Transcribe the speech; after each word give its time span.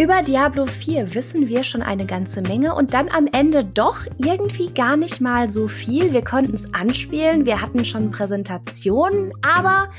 Über 0.00 0.22
Diablo 0.22 0.64
4 0.64 1.14
wissen 1.14 1.48
wir 1.50 1.62
schon 1.62 1.82
eine 1.82 2.06
ganze 2.06 2.40
Menge 2.40 2.74
und 2.74 2.94
dann 2.94 3.10
am 3.10 3.28
Ende 3.30 3.62
doch 3.62 4.06
irgendwie 4.16 4.72
gar 4.72 4.96
nicht 4.96 5.20
mal 5.20 5.46
so 5.50 5.68
viel. 5.68 6.14
Wir 6.14 6.24
konnten 6.24 6.54
es 6.54 6.72
anspielen, 6.72 7.44
wir 7.44 7.60
hatten 7.60 7.84
schon 7.84 8.10
Präsentationen, 8.10 9.34
aber 9.42 9.90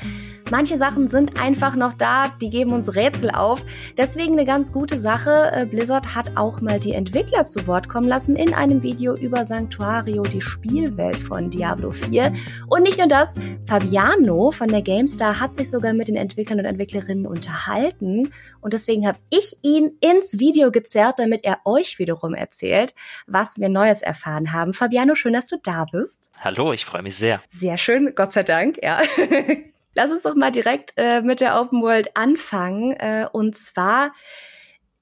Manche 0.50 0.76
Sachen 0.76 1.08
sind 1.08 1.40
einfach 1.40 1.76
noch 1.76 1.92
da, 1.92 2.28
die 2.40 2.50
geben 2.50 2.72
uns 2.72 2.94
Rätsel 2.94 3.30
auf. 3.30 3.64
Deswegen 3.96 4.32
eine 4.34 4.44
ganz 4.44 4.72
gute 4.72 4.96
Sache. 4.98 5.50
Äh, 5.52 5.66
Blizzard 5.66 6.14
hat 6.14 6.36
auch 6.36 6.60
mal 6.60 6.78
die 6.78 6.92
Entwickler 6.92 7.44
zu 7.44 7.66
Wort 7.66 7.88
kommen 7.88 8.08
lassen 8.08 8.36
in 8.36 8.52
einem 8.54 8.82
Video 8.82 9.14
über 9.14 9.44
Sanctuario, 9.44 10.22
die 10.22 10.40
Spielwelt 10.40 11.16
von 11.16 11.50
Diablo 11.50 11.90
4. 11.90 12.32
Und 12.68 12.82
nicht 12.82 12.98
nur 12.98 13.08
das, 13.08 13.38
Fabiano 13.66 14.50
von 14.50 14.68
der 14.68 14.82
GameStar 14.82 15.40
hat 15.40 15.54
sich 15.54 15.70
sogar 15.70 15.92
mit 15.92 16.08
den 16.08 16.16
Entwicklern 16.16 16.58
und 16.58 16.66
Entwicklerinnen 16.66 17.26
unterhalten. 17.26 18.30
Und 18.60 18.72
deswegen 18.74 19.06
habe 19.06 19.18
ich 19.30 19.56
ihn 19.62 19.98
ins 20.00 20.38
Video 20.38 20.70
gezerrt, 20.70 21.18
damit 21.18 21.44
er 21.44 21.60
euch 21.64 21.98
wiederum 21.98 22.34
erzählt, 22.34 22.94
was 23.26 23.58
wir 23.58 23.68
Neues 23.68 24.02
erfahren 24.02 24.52
haben. 24.52 24.74
Fabiano, 24.74 25.14
schön, 25.14 25.32
dass 25.32 25.48
du 25.48 25.56
da 25.62 25.86
bist. 25.90 26.30
Hallo, 26.40 26.72
ich 26.72 26.84
freue 26.84 27.02
mich 27.02 27.16
sehr. 27.16 27.40
Sehr 27.48 27.78
schön, 27.78 28.12
Gott 28.14 28.32
sei 28.32 28.42
Dank, 28.42 28.78
ja. 28.82 29.00
Lass 29.94 30.10
uns 30.10 30.22
doch 30.22 30.34
mal 30.34 30.50
direkt 30.50 30.92
äh, 30.96 31.20
mit 31.20 31.40
der 31.40 31.60
Open 31.60 31.82
World 31.82 32.16
anfangen. 32.16 32.92
Äh, 32.92 33.26
und 33.30 33.56
zwar, 33.56 34.12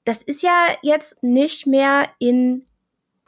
das 0.05 0.23
ist 0.23 0.43
ja 0.43 0.67
jetzt 0.83 1.23
nicht 1.23 1.67
mehr 1.67 2.09
in 2.19 2.67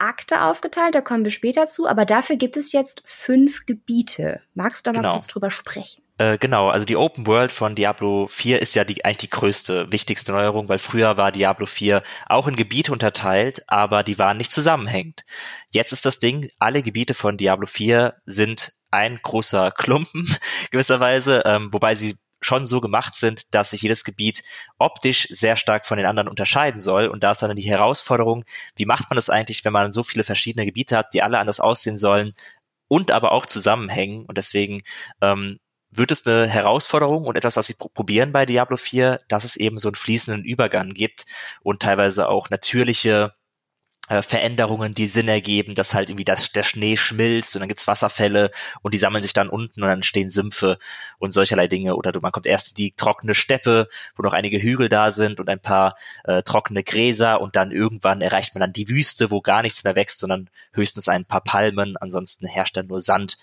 Akte 0.03 0.41
aufgeteilt, 0.41 0.95
da 0.95 1.01
kommen 1.01 1.23
wir 1.23 1.31
später 1.31 1.65
zu, 1.65 1.87
aber 1.87 2.05
dafür 2.05 2.35
gibt 2.35 2.57
es 2.57 2.73
jetzt 2.73 3.03
fünf 3.05 3.65
Gebiete. 3.65 4.41
Magst 4.53 4.85
du 4.85 4.91
da 4.91 4.93
mal 4.93 5.01
genau. 5.01 5.13
kurz 5.13 5.27
drüber 5.27 5.49
sprechen? 5.49 6.03
Äh, 6.17 6.37
genau, 6.37 6.69
also 6.69 6.85
die 6.85 6.97
Open 6.97 7.25
World 7.25 7.51
von 7.51 7.73
Diablo 7.73 8.27
4 8.29 8.61
ist 8.61 8.75
ja 8.75 8.83
die, 8.83 9.03
eigentlich 9.03 9.17
die 9.17 9.29
größte, 9.29 9.91
wichtigste 9.91 10.31
Neuerung, 10.33 10.69
weil 10.69 10.77
früher 10.77 11.17
war 11.17 11.31
Diablo 11.31 11.65
4 11.65 12.03
auch 12.27 12.47
in 12.47 12.55
Gebiete 12.55 12.91
unterteilt, 12.91 13.63
aber 13.67 14.03
die 14.03 14.19
waren 14.19 14.37
nicht 14.37 14.51
zusammenhängend. 14.51 15.25
Jetzt 15.69 15.93
ist 15.93 16.05
das 16.05 16.19
Ding, 16.19 16.49
alle 16.59 16.83
Gebiete 16.83 17.13
von 17.13 17.37
Diablo 17.37 17.65
4 17.65 18.15
sind 18.25 18.73
ein 18.93 19.19
großer 19.21 19.71
Klumpen 19.71 20.27
gewisserweise, 20.71 21.43
ähm, 21.45 21.73
wobei 21.73 21.95
sie 21.95 22.17
schon 22.41 22.65
so 22.65 22.81
gemacht 22.81 23.15
sind, 23.15 23.53
dass 23.53 23.71
sich 23.71 23.81
jedes 23.81 24.03
Gebiet 24.03 24.43
optisch 24.77 25.27
sehr 25.29 25.55
stark 25.55 25.85
von 25.85 25.97
den 25.97 26.05
anderen 26.07 26.27
unterscheiden 26.27 26.79
soll. 26.79 27.07
Und 27.07 27.23
da 27.23 27.31
ist 27.31 27.41
dann 27.41 27.55
die 27.55 27.61
Herausforderung, 27.63 28.43
wie 28.75 28.85
macht 28.85 29.09
man 29.09 29.15
das 29.15 29.29
eigentlich, 29.29 29.63
wenn 29.65 29.73
man 29.73 29.91
so 29.91 30.03
viele 30.03 30.23
verschiedene 30.23 30.65
Gebiete 30.65 30.97
hat, 30.97 31.13
die 31.13 31.21
alle 31.23 31.39
anders 31.39 31.59
aussehen 31.59 31.97
sollen 31.97 32.33
und 32.87 33.11
aber 33.11 33.31
auch 33.31 33.45
zusammenhängen. 33.45 34.25
Und 34.25 34.37
deswegen 34.37 34.81
ähm, 35.21 35.59
wird 35.89 36.11
es 36.11 36.27
eine 36.27 36.47
Herausforderung 36.47 37.25
und 37.25 37.37
etwas, 37.37 37.55
was 37.55 37.67
sie 37.67 37.75
probieren 37.75 38.31
bei 38.31 38.45
Diablo 38.45 38.77
4, 38.77 39.21
dass 39.27 39.43
es 39.43 39.55
eben 39.55 39.79
so 39.79 39.87
einen 39.87 39.95
fließenden 39.95 40.43
Übergang 40.43 40.89
gibt 40.89 41.25
und 41.61 41.81
teilweise 41.81 42.29
auch 42.29 42.49
natürliche 42.49 43.33
äh, 44.09 44.21
Veränderungen, 44.21 44.93
die 44.93 45.07
Sinn 45.07 45.29
ergeben, 45.29 45.75
dass 45.75 45.93
halt 45.93 46.09
irgendwie 46.09 46.25
das, 46.25 46.51
der 46.51 46.63
Schnee 46.63 46.97
schmilzt 46.97 47.55
und 47.55 47.61
dann 47.61 47.69
gibt's 47.69 47.87
Wasserfälle 47.87 48.51
und 48.81 48.93
die 48.93 48.97
sammeln 48.97 49.23
sich 49.23 49.31
dann 49.31 49.47
unten 49.47 49.81
und 49.81 49.87
dann 49.87 50.03
stehen 50.03 50.29
Sümpfe 50.29 50.77
und 51.19 51.31
solcherlei 51.31 51.67
Dinge. 51.67 51.95
Oder 51.95 52.11
man 52.21 52.33
kommt 52.33 52.45
erst 52.45 52.69
in 52.69 52.75
die 52.75 52.91
trockene 52.91 53.33
Steppe, 53.33 53.87
wo 54.15 54.23
noch 54.23 54.33
einige 54.33 54.61
Hügel 54.61 54.89
da 54.89 55.11
sind 55.11 55.39
und 55.39 55.49
ein 55.49 55.61
paar 55.61 55.95
äh, 56.25 56.43
trockene 56.43 56.83
Gräser 56.83 57.39
und 57.39 57.55
dann 57.55 57.71
irgendwann 57.71 58.21
erreicht 58.21 58.55
man 58.55 58.59
dann 58.59 58.73
die 58.73 58.89
Wüste, 58.89 59.31
wo 59.31 59.41
gar 59.41 59.61
nichts 59.61 59.85
mehr 59.85 59.95
wächst, 59.95 60.19
sondern 60.19 60.49
höchstens 60.73 61.07
ein 61.07 61.25
paar 61.25 61.41
Palmen, 61.41 61.95
ansonsten 61.97 62.45
herrscht 62.45 62.75
dann 62.75 62.87
nur 62.87 62.99
Sand. 62.99 63.37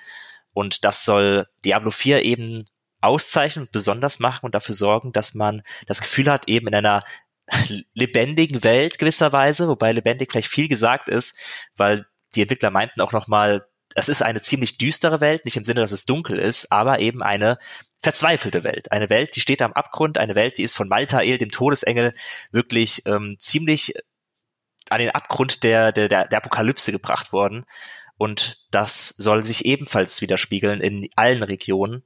Und 0.53 0.85
das 0.85 1.05
soll 1.05 1.47
Diablo 1.65 1.91
4 1.91 2.23
eben 2.25 2.67
auszeichnen 3.01 3.65
und 3.65 3.73
besonders 3.73 4.19
machen 4.19 4.45
und 4.45 4.55
dafür 4.55 4.75
sorgen, 4.75 5.13
dass 5.13 5.35
man 5.35 5.63
das 5.87 6.01
Gefühl 6.01 6.31
hat, 6.31 6.49
eben 6.49 6.69
in 6.69 6.75
einer 6.75 7.03
lebendigen 7.95 8.63
Welt 8.65 8.99
gewisserweise, 8.99 9.69
wobei 9.69 9.93
lebendig 9.93 10.31
vielleicht 10.31 10.51
viel 10.51 10.69
gesagt 10.69 11.09
ist, 11.09 11.39
weil 11.77 12.07
die 12.35 12.43
Entwickler 12.43 12.71
meinten 12.71 13.01
auch 13.01 13.13
nochmal, 13.13 13.67
es 13.95 14.09
ist 14.09 14.23
eine 14.23 14.41
ziemlich 14.41 14.79
düstere 14.79 15.21
Welt, 15.21 15.45
nicht 15.45 15.57
im 15.57 15.65
Sinne, 15.65 15.81
dass 15.81 15.93
es 15.93 16.07
dunkel 16.07 16.39
ist, 16.39 16.71
aber 16.71 17.01
eben 17.01 17.23
eine 17.23 17.59
verzweifelte 18.03 18.65
Welt. 18.65 18.93
Eine 18.93 19.11
Welt, 19.11 19.35
die 19.35 19.41
steht 19.41 19.63
am 19.63 19.73
Abgrund, 19.73 20.17
eine 20.17 20.35
Welt, 20.35 20.59
die 20.59 20.63
ist 20.63 20.77
von 20.77 20.89
Maltael, 20.89 21.39
dem 21.39 21.51
Todesengel, 21.51 22.15
wirklich 22.53 23.03
ähm, 23.07 23.37
ziemlich 23.39 23.95
an 24.91 25.01
den 25.01 25.11
Abgrund 25.11 25.63
der, 25.65 25.93
der, 25.93 26.09
der 26.09 26.39
Apokalypse 26.39 26.93
gebracht 26.93 27.33
worden. 27.33 27.65
Und 28.17 28.67
das 28.71 29.09
soll 29.09 29.43
sich 29.43 29.65
ebenfalls 29.65 30.21
widerspiegeln 30.21 30.81
in 30.81 31.09
allen 31.17 31.43
Regionen, 31.43 32.03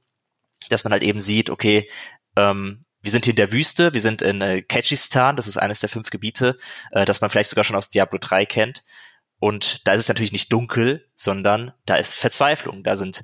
dass 0.69 0.83
man 0.83 0.93
halt 0.93 1.03
eben 1.03 1.19
sieht, 1.19 1.49
okay, 1.49 1.89
ähm, 2.35 2.84
wir 3.05 3.11
sind 3.11 3.25
hier 3.25 3.33
in 3.33 3.37
der 3.37 3.51
Wüste, 3.51 3.93
wir 3.93 4.01
sind 4.01 4.23
in 4.23 4.41
äh, 4.41 4.63
Kechistan, 4.63 5.35
das 5.35 5.45
ist 5.45 5.57
eines 5.57 5.79
der 5.79 5.89
fünf 5.89 6.09
Gebiete, 6.09 6.57
äh, 6.91 7.05
das 7.05 7.21
man 7.21 7.29
vielleicht 7.29 7.51
sogar 7.51 7.63
schon 7.63 7.75
aus 7.75 7.91
Diablo 7.91 8.17
3 8.19 8.47
kennt. 8.47 8.83
Und 9.37 9.87
da 9.87 9.93
ist 9.93 10.01
es 10.01 10.07
natürlich 10.07 10.31
nicht 10.31 10.51
dunkel, 10.51 11.07
sondern 11.13 11.71
da 11.85 11.97
ist 11.97 12.15
Verzweiflung. 12.15 12.81
Da 12.81 12.97
sind 12.97 13.21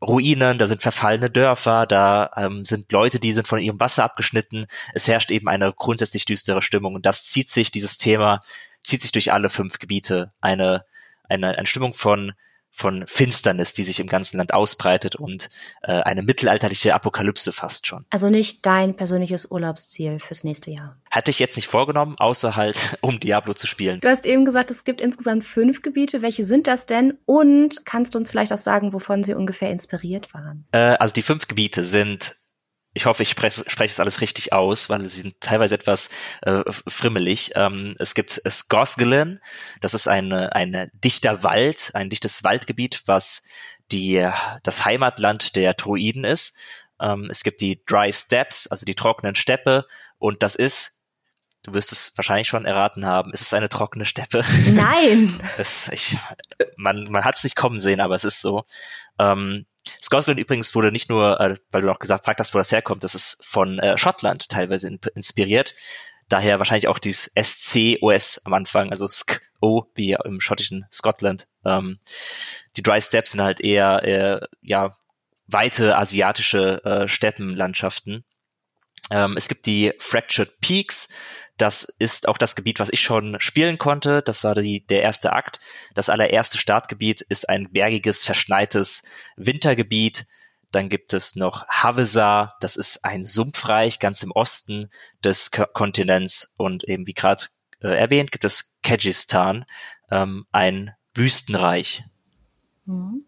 Ruinen, 0.00 0.56
da 0.56 0.66
sind 0.66 0.80
verfallene 0.80 1.28
Dörfer, 1.28 1.84
da 1.84 2.30
ähm, 2.34 2.64
sind 2.64 2.90
Leute, 2.92 3.20
die 3.20 3.32
sind 3.32 3.46
von 3.46 3.58
ihrem 3.58 3.78
Wasser 3.78 4.04
abgeschnitten. 4.04 4.66
Es 4.94 5.06
herrscht 5.06 5.30
eben 5.30 5.48
eine 5.48 5.70
grundsätzlich 5.70 6.24
düstere 6.24 6.62
Stimmung. 6.62 6.94
Und 6.94 7.04
das 7.04 7.24
zieht 7.24 7.50
sich, 7.50 7.70
dieses 7.70 7.98
Thema, 7.98 8.40
zieht 8.82 9.02
sich 9.02 9.12
durch 9.12 9.34
alle 9.34 9.50
fünf 9.50 9.78
Gebiete. 9.78 10.32
Eine, 10.40 10.86
eine, 11.28 11.58
eine 11.58 11.66
Stimmung 11.66 11.92
von 11.92 12.32
von 12.72 13.04
Finsternis, 13.06 13.74
die 13.74 13.82
sich 13.82 14.00
im 14.00 14.06
ganzen 14.06 14.38
Land 14.38 14.54
ausbreitet 14.54 15.16
und 15.16 15.50
äh, 15.82 15.92
eine 15.92 16.22
mittelalterliche 16.22 16.94
Apokalypse 16.94 17.52
fast 17.52 17.86
schon. 17.86 18.04
Also 18.10 18.30
nicht 18.30 18.64
dein 18.64 18.96
persönliches 18.96 19.50
Urlaubsziel 19.50 20.20
fürs 20.20 20.44
nächste 20.44 20.70
Jahr. 20.70 20.96
Hatte 21.10 21.30
ich 21.30 21.38
jetzt 21.38 21.56
nicht 21.56 21.68
vorgenommen, 21.68 22.16
außer 22.18 22.56
halt, 22.56 22.98
um 23.02 23.20
Diablo 23.20 23.54
zu 23.54 23.66
spielen. 23.66 24.00
Du 24.00 24.08
hast 24.08 24.26
eben 24.26 24.44
gesagt, 24.44 24.70
es 24.70 24.84
gibt 24.84 25.00
insgesamt 25.00 25.44
fünf 25.44 25.82
Gebiete. 25.82 26.22
Welche 26.22 26.44
sind 26.44 26.66
das 26.66 26.86
denn? 26.86 27.18
Und 27.26 27.84
kannst 27.84 28.14
du 28.14 28.18
uns 28.18 28.30
vielleicht 28.30 28.52
auch 28.52 28.58
sagen, 28.58 28.92
wovon 28.92 29.24
sie 29.24 29.34
ungefähr 29.34 29.70
inspiriert 29.70 30.32
waren? 30.32 30.64
Äh, 30.72 30.96
also 30.98 31.12
die 31.12 31.22
fünf 31.22 31.48
Gebiete 31.48 31.84
sind 31.84 32.36
ich 32.92 33.06
hoffe, 33.06 33.22
ich 33.22 33.30
spreche, 33.30 33.62
spreche 33.68 33.92
es 33.92 34.00
alles 34.00 34.20
richtig 34.20 34.52
aus, 34.52 34.90
weil 34.90 35.08
sie 35.08 35.22
sind 35.22 35.40
teilweise 35.40 35.74
etwas 35.74 36.10
äh, 36.42 36.62
frimmelig. 36.88 37.52
Ähm, 37.54 37.94
es 37.98 38.14
gibt 38.14 38.42
Skosgelen, 38.48 39.40
das 39.80 39.94
ist 39.94 40.08
ein, 40.08 40.32
ein 40.32 40.90
dichter 40.92 41.42
Wald, 41.44 41.92
ein 41.94 42.10
dichtes 42.10 42.42
Waldgebiet, 42.42 43.02
was 43.06 43.44
die, 43.92 44.28
das 44.62 44.84
Heimatland 44.84 45.54
der 45.54 45.74
Druiden 45.74 46.24
ist. 46.24 46.56
Ähm, 47.00 47.28
es 47.30 47.44
gibt 47.44 47.60
die 47.60 47.84
Dry 47.84 48.12
Steppes, 48.12 48.66
also 48.66 48.84
die 48.84 48.94
trockenen 48.94 49.36
Steppe, 49.36 49.86
und 50.18 50.42
das 50.42 50.54
ist, 50.54 51.06
du 51.62 51.74
wirst 51.74 51.92
es 51.92 52.12
wahrscheinlich 52.16 52.48
schon 52.48 52.64
erraten 52.64 53.06
haben, 53.06 53.30
es 53.32 53.40
ist 53.40 53.54
eine 53.54 53.68
trockene 53.68 54.04
Steppe. 54.04 54.44
Nein! 54.72 55.40
es, 55.58 55.88
ich, 55.88 56.16
man 56.76 57.04
man 57.10 57.24
hat 57.24 57.36
es 57.36 57.44
nicht 57.44 57.56
kommen 57.56 57.80
sehen, 57.80 58.00
aber 58.00 58.16
es 58.16 58.24
ist 58.24 58.40
so. 58.40 58.64
Ähm, 59.18 59.66
Scotland 60.02 60.40
übrigens 60.40 60.74
wurde 60.74 60.92
nicht 60.92 61.10
nur, 61.10 61.40
äh, 61.40 61.54
weil 61.70 61.82
du 61.82 61.88
noch 61.88 61.98
gesagt 61.98 62.24
fragt 62.24 62.40
wo 62.54 62.58
das 62.58 62.72
herkommt, 62.72 63.04
das 63.04 63.14
ist 63.14 63.44
von 63.44 63.78
äh, 63.78 63.98
Schottland 63.98 64.48
teilweise 64.48 64.88
in, 64.88 64.98
inspiriert. 65.14 65.74
Daher 66.28 66.58
wahrscheinlich 66.58 66.88
auch 66.88 66.98
dieses 66.98 67.32
SC-OS 67.34 68.42
am 68.44 68.54
Anfang, 68.54 68.90
also 68.90 69.08
SK-O, 69.08 69.84
wie 69.94 70.16
im 70.24 70.40
schottischen 70.40 70.86
Scotland. 70.92 71.48
Ähm, 71.64 71.98
die 72.76 72.82
Dry 72.82 73.00
Steps 73.00 73.32
sind 73.32 73.42
halt 73.42 73.60
eher, 73.60 74.04
äh, 74.04 74.46
ja, 74.62 74.94
weite 75.48 75.98
asiatische 75.98 76.84
äh, 76.84 77.08
Steppenlandschaften. 77.08 78.24
Ähm, 79.10 79.36
es 79.36 79.48
gibt 79.48 79.66
die 79.66 79.92
Fractured 79.98 80.60
Peaks, 80.60 81.08
das 81.60 81.84
ist 81.84 82.26
auch 82.26 82.38
das 82.38 82.56
Gebiet, 82.56 82.80
was 82.80 82.88
ich 82.90 83.00
schon 83.00 83.36
spielen 83.38 83.76
konnte. 83.76 84.22
Das 84.22 84.44
war 84.44 84.54
die, 84.54 84.86
der 84.86 85.02
erste 85.02 85.32
Akt. 85.32 85.60
Das 85.94 86.08
allererste 86.08 86.56
Startgebiet 86.56 87.20
ist 87.20 87.48
ein 87.48 87.70
bergiges, 87.70 88.24
verschneites 88.24 89.02
Wintergebiet. 89.36 90.26
Dann 90.72 90.88
gibt 90.88 91.12
es 91.12 91.36
noch 91.36 91.66
Havesa, 91.68 92.54
das 92.60 92.76
ist 92.76 93.04
ein 93.04 93.24
Sumpfreich 93.24 93.98
ganz 93.98 94.22
im 94.22 94.30
Osten 94.30 94.88
des 95.22 95.50
K 95.50 95.66
Kontinents. 95.66 96.54
Und 96.56 96.84
eben 96.84 97.06
wie 97.06 97.14
gerade 97.14 97.46
äh, 97.80 97.88
erwähnt, 97.88 98.30
gibt 98.30 98.44
es 98.44 98.78
Kyrgyzstan, 98.82 99.66
ähm, 100.10 100.46
ein 100.52 100.92
Wüstenreich. 101.14 102.04
Mhm. 102.90 103.24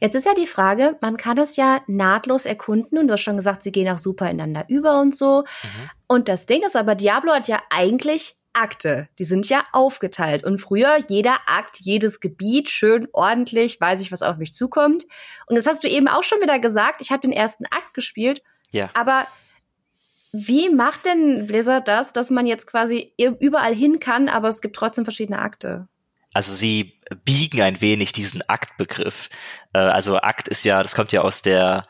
Jetzt 0.00 0.14
ist 0.14 0.26
ja 0.26 0.34
die 0.34 0.46
Frage, 0.46 0.96
man 1.00 1.16
kann 1.16 1.38
es 1.38 1.56
ja 1.56 1.80
nahtlos 1.86 2.46
erkunden 2.46 2.98
und 2.98 3.08
du 3.08 3.14
hast 3.14 3.22
schon 3.22 3.36
gesagt, 3.36 3.62
sie 3.62 3.72
gehen 3.72 3.92
auch 3.92 3.98
super 3.98 4.30
ineinander 4.30 4.64
über 4.68 5.00
und 5.00 5.16
so. 5.16 5.44
Mhm. 5.62 5.90
Und 6.06 6.28
das 6.28 6.46
Ding 6.46 6.62
ist 6.62 6.76
aber, 6.76 6.94
Diablo 6.94 7.32
hat 7.32 7.48
ja 7.48 7.60
eigentlich 7.70 8.36
Akte. 8.52 9.08
Die 9.18 9.24
sind 9.24 9.48
ja 9.48 9.64
aufgeteilt. 9.72 10.44
Und 10.44 10.60
früher 10.60 10.96
jeder 11.08 11.36
Akt, 11.46 11.78
jedes 11.80 12.20
Gebiet, 12.20 12.70
schön 12.70 13.08
ordentlich, 13.12 13.80
weiß 13.80 14.00
ich, 14.00 14.12
was 14.12 14.22
auf 14.22 14.36
mich 14.36 14.54
zukommt. 14.54 15.06
Und 15.46 15.56
das 15.56 15.66
hast 15.66 15.84
du 15.84 15.88
eben 15.88 16.08
auch 16.08 16.22
schon 16.22 16.40
wieder 16.40 16.58
gesagt. 16.58 17.00
Ich 17.00 17.10
habe 17.10 17.20
den 17.20 17.32
ersten 17.32 17.66
Akt 17.66 17.94
gespielt. 17.94 18.42
Ja. 18.70 18.90
Aber 18.94 19.26
wie 20.32 20.68
macht 20.68 21.06
denn 21.06 21.46
Blizzard 21.46 21.88
das, 21.88 22.12
dass 22.12 22.30
man 22.30 22.46
jetzt 22.46 22.66
quasi 22.66 23.12
überall 23.40 23.74
hin 23.74 23.98
kann, 23.98 24.28
aber 24.28 24.48
es 24.48 24.60
gibt 24.60 24.76
trotzdem 24.76 25.04
verschiedene 25.04 25.40
Akte? 25.40 25.88
Also 26.34 26.52
sie 26.52 27.00
biegen 27.24 27.62
ein 27.62 27.80
wenig 27.80 28.12
diesen 28.12 28.42
Aktbegriff. 28.48 29.30
Äh, 29.72 29.78
also 29.78 30.18
Akt 30.18 30.48
ist 30.48 30.64
ja, 30.64 30.82
das 30.82 30.94
kommt 30.94 31.12
ja 31.12 31.22
aus 31.22 31.42
der 31.42 31.86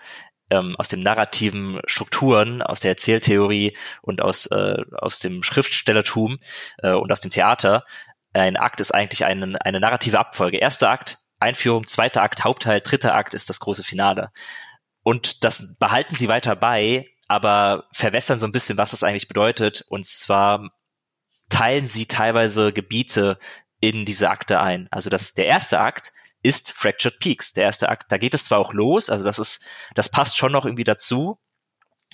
ähm, 0.50 0.76
aus 0.76 0.88
den 0.88 1.02
narrativen 1.02 1.80
Strukturen, 1.86 2.62
aus 2.62 2.80
der 2.80 2.92
Erzähltheorie 2.92 3.76
und 4.02 4.20
aus, 4.20 4.46
äh, 4.46 4.76
aus 4.98 5.18
dem 5.18 5.42
Schriftstellertum 5.42 6.38
äh, 6.78 6.92
und 6.92 7.10
aus 7.10 7.20
dem 7.20 7.30
Theater. 7.30 7.84
Ein 8.34 8.56
Akt 8.56 8.80
ist 8.80 8.92
eigentlich 8.94 9.24
eine, 9.24 9.58
eine 9.64 9.80
narrative 9.80 10.18
Abfolge. 10.18 10.58
Erster 10.58 10.90
Akt, 10.90 11.18
Einführung, 11.40 11.86
zweiter 11.86 12.22
Akt, 12.22 12.44
Hauptteil, 12.44 12.80
dritter 12.80 13.14
Akt 13.14 13.34
ist 13.34 13.48
das 13.48 13.60
große 13.60 13.84
Finale. 13.84 14.30
Und 15.02 15.44
das 15.44 15.76
behalten 15.78 16.14
sie 16.14 16.28
weiter 16.28 16.56
bei, 16.56 17.06
aber 17.28 17.88
verwässern 17.92 18.38
so 18.38 18.46
ein 18.46 18.52
bisschen, 18.52 18.78
was 18.78 18.90
das 18.90 19.02
eigentlich 19.02 19.28
bedeutet. 19.28 19.84
Und 19.88 20.04
zwar 20.06 20.68
teilen 21.48 21.86
sie 21.86 22.06
teilweise 22.06 22.72
Gebiete 22.72 23.38
in 23.88 24.06
diese 24.06 24.30
Akte 24.30 24.60
ein. 24.60 24.88
Also 24.90 25.10
das, 25.10 25.34
der 25.34 25.46
erste 25.46 25.78
Akt 25.78 26.12
ist 26.42 26.72
Fractured 26.72 27.18
Peaks. 27.18 27.52
Der 27.52 27.64
erste 27.64 27.90
Akt, 27.90 28.10
da 28.10 28.16
geht 28.16 28.32
es 28.32 28.44
zwar 28.44 28.58
auch 28.58 28.72
los, 28.72 29.10
also 29.10 29.24
das 29.24 29.38
ist, 29.38 29.62
das 29.94 30.08
passt 30.08 30.38
schon 30.38 30.52
noch 30.52 30.64
irgendwie 30.64 30.84
dazu, 30.84 31.38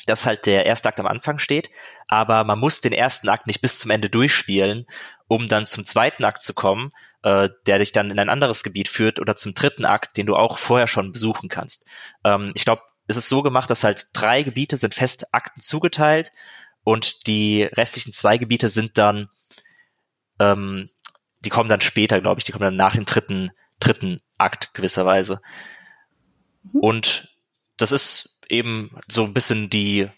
dass 0.07 0.27
halt 0.27 0.47
der 0.47 0.67
erste 0.67 0.89
Akt 0.89 0.99
am 0.99 1.07
Anfang 1.07 1.39
steht, 1.39 1.71
aber 2.09 2.43
man 2.43 2.59
muss 2.59 2.81
den 2.81 2.93
ersten 2.93 3.29
Akt 3.29 3.47
nicht 3.47 3.61
bis 3.61 3.79
zum 3.79 3.91
Ende 3.91 4.11
durchspielen, 4.11 4.87
um 5.29 5.49
dann 5.49 5.65
zum 5.65 5.85
zweiten 5.85 6.25
Akt 6.25 6.43
zu 6.43 6.55
kommen, 6.55 6.91
äh, 7.23 7.51
der 7.67 7.79
dich 7.79 7.93
dann 7.93 8.11
in 8.11 8.19
ein 8.19 8.31
anderes 8.31 8.65
Gebiet 8.65 8.89
führt 8.89 9.21
oder 9.21 9.37
zum 9.37 9.55
dritten 9.55 9.85
Akt, 9.85 10.17
den 10.17 10.27
du 10.27 10.35
auch 10.35 10.59
vorher 10.59 10.89
schon 10.89 11.13
besuchen 11.13 11.49
kannst. 11.49 11.87
Ähm, 12.25 12.51
ich 12.55 12.65
glaube, 12.65 12.83
es 13.07 13.17
ist 13.17 13.29
so 13.29 13.43
gemacht, 13.43 13.71
dass 13.71 13.85
halt 13.85 14.07
drei 14.13 14.43
Gebiete 14.43 14.77
sind 14.77 14.95
fest 14.95 15.35
Akten 15.35 15.61
zugeteilt 15.61 16.33
und 16.83 17.27
die 17.27 17.63
restlichen 17.63 18.13
zwei 18.13 18.39
Gebiete 18.39 18.69
sind 18.69 18.99
dann, 18.99 19.29
ähm, 20.41 20.89
die 21.41 21.51
kommen 21.51 21.69
dann 21.69 21.81
später, 21.81 22.21
glaube 22.21 22.41
ich, 22.41 22.45
die 22.45 22.53
kommen 22.53 22.65
dann 22.65 22.77
nach 22.77 22.95
dem 22.95 23.07
dritten, 23.07 23.51
dritten 23.79 24.19
Akt 24.39 24.75
gewisserweise. 24.75 25.41
Mhm. 26.73 26.81
Und 26.81 27.37
das 27.77 27.93
ist 27.93 28.41
eben 28.49 28.97
so 29.09 29.25
ein 29.25 29.35
bisschen 29.35 29.71
die, 29.71 30.09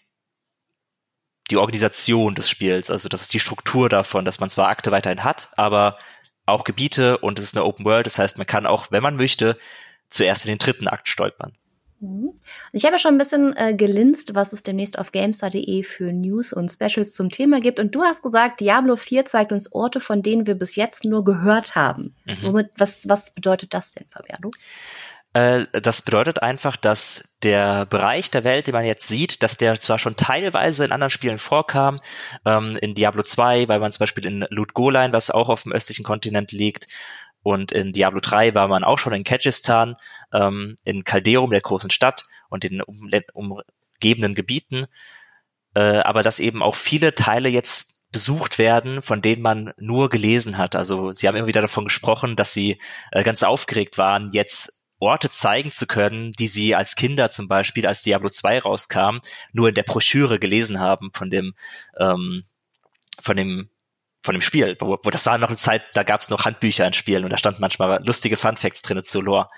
die 1.49 1.57
Organisation 1.57 2.35
des 2.35 2.49
Spiels. 2.49 2.89
Also 2.89 3.09
das 3.09 3.23
ist 3.23 3.33
die 3.33 3.39
Struktur 3.39 3.89
davon, 3.89 4.25
dass 4.25 4.39
man 4.39 4.49
zwar 4.49 4.69
Akte 4.69 4.91
weiterhin 4.91 5.23
hat, 5.23 5.49
aber 5.55 5.97
auch 6.45 6.63
Gebiete 6.63 7.17
und 7.19 7.39
es 7.39 7.45
ist 7.45 7.55
eine 7.55 7.65
Open 7.65 7.85
World. 7.85 8.05
Das 8.05 8.19
heißt, 8.19 8.37
man 8.37 8.47
kann 8.47 8.65
auch, 8.65 8.91
wenn 8.91 9.03
man 9.03 9.15
möchte, 9.15 9.57
zuerst 10.09 10.45
in 10.45 10.49
den 10.49 10.59
dritten 10.59 10.87
Akt 10.87 11.07
stolpern. 11.07 11.57
Mhm. 12.03 12.33
Ich 12.73 12.83
habe 12.83 12.95
ja 12.95 12.99
schon 12.99 13.15
ein 13.15 13.17
bisschen 13.17 13.55
äh, 13.55 13.73
gelinst, 13.73 14.35
was 14.35 14.51
es 14.51 14.61
demnächst 14.61 14.99
auf 14.99 15.11
GameStar.de 15.13 15.83
für 15.83 16.11
News 16.11 16.51
und 16.51 16.69
Specials 16.69 17.13
zum 17.13 17.29
Thema 17.29 17.61
gibt. 17.61 17.79
Und 17.79 17.95
du 17.95 18.03
hast 18.03 18.21
gesagt, 18.21 18.59
Diablo 18.59 18.97
4 18.97 19.25
zeigt 19.25 19.53
uns 19.53 19.71
Orte, 19.71 20.01
von 20.01 20.21
denen 20.21 20.45
wir 20.45 20.55
bis 20.55 20.75
jetzt 20.75 21.05
nur 21.05 21.23
gehört 21.23 21.75
haben. 21.75 22.13
Mhm. 22.25 22.37
Womit, 22.41 22.71
was, 22.77 23.07
was 23.07 23.31
bedeutet 23.31 23.73
das 23.73 23.93
denn, 23.93 24.05
Fabiano? 24.09 24.51
Äh, 25.31 25.65
das 25.71 26.01
bedeutet 26.01 26.41
einfach, 26.41 26.75
dass 26.75 27.37
der 27.41 27.85
Bereich 27.85 28.29
der 28.31 28.43
Welt, 28.43 28.67
den 28.67 28.73
man 28.73 28.85
jetzt 28.85 29.07
sieht, 29.07 29.41
dass 29.41 29.57
der 29.57 29.79
zwar 29.79 29.97
schon 29.97 30.17
teilweise 30.17 30.83
in 30.83 30.91
anderen 30.91 31.09
Spielen 31.09 31.39
vorkam, 31.39 31.99
ähm, 32.45 32.77
in 32.81 32.95
Diablo 32.95 33.23
2, 33.23 33.69
weil 33.69 33.79
man 33.79 33.91
zum 33.93 33.99
Beispiel 33.99 34.25
in 34.25 34.45
Loot 34.49 34.73
Goline, 34.73 35.13
was 35.13 35.31
auch 35.31 35.47
auf 35.47 35.63
dem 35.63 35.71
östlichen 35.71 36.03
Kontinent 36.03 36.51
liegt, 36.51 36.87
und 37.43 37.71
in 37.71 37.91
Diablo 37.91 38.21
3 38.21 38.55
war 38.55 38.67
man 38.67 38.83
auch 38.83 38.97
schon 38.97 39.13
in 39.13 39.23
Kyrgyzstan, 39.23 39.95
ähm, 40.33 40.77
in 40.83 41.03
Caldeum, 41.03 41.51
der 41.51 41.61
großen 41.61 41.89
Stadt 41.91 42.25
und 42.49 42.63
den 42.63 42.81
umgebenden 42.81 44.33
Gebieten. 44.33 44.85
Äh, 45.75 45.99
aber 45.99 46.23
dass 46.23 46.39
eben 46.39 46.63
auch 46.63 46.75
viele 46.75 47.15
Teile 47.15 47.49
jetzt 47.49 48.11
besucht 48.11 48.59
werden, 48.59 49.01
von 49.01 49.21
denen 49.21 49.41
man 49.41 49.73
nur 49.77 50.09
gelesen 50.09 50.57
hat. 50.57 50.75
Also 50.75 51.11
sie 51.13 51.27
haben 51.27 51.35
immer 51.35 51.47
wieder 51.47 51.61
davon 51.61 51.85
gesprochen, 51.85 52.35
dass 52.35 52.53
sie 52.53 52.79
äh, 53.11 53.23
ganz 53.23 53.43
aufgeregt 53.43 53.97
waren, 53.97 54.31
jetzt 54.31 54.87
Orte 54.99 55.29
zeigen 55.29 55.71
zu 55.71 55.85
können, 55.85 56.31
die 56.31 56.47
sie 56.47 56.75
als 56.75 56.95
Kinder 56.95 57.29
zum 57.29 57.49
Beispiel, 57.49 57.85
als 57.85 58.03
Diablo 58.03 58.29
2 58.29 58.59
rauskam, 58.59 59.17
nur 59.51 59.67
in 59.67 59.75
der 59.75 59.83
Broschüre 59.83 60.39
gelesen 60.39 60.79
haben 60.79 61.11
von 61.11 61.29
dem, 61.29 61.55
ähm, 61.99 62.45
von 63.21 63.35
dem 63.35 63.69
von 64.23 64.33
dem 64.33 64.41
Spiel. 64.41 64.75
Wo, 64.79 64.97
wo 65.03 65.09
das 65.09 65.25
war 65.25 65.37
noch 65.37 65.49
eine 65.49 65.57
Zeit, 65.57 65.83
da 65.93 66.03
gab 66.03 66.21
es 66.21 66.29
noch 66.29 66.45
Handbücher 66.45 66.87
in 66.87 66.93
Spielen 66.93 67.25
und 67.25 67.31
da 67.31 67.37
standen 67.37 67.61
manchmal 67.61 68.01
lustige 68.05 68.37
Funfacts 68.37 68.81
drin 68.81 69.03
zu 69.03 69.21
Lore. 69.21 69.49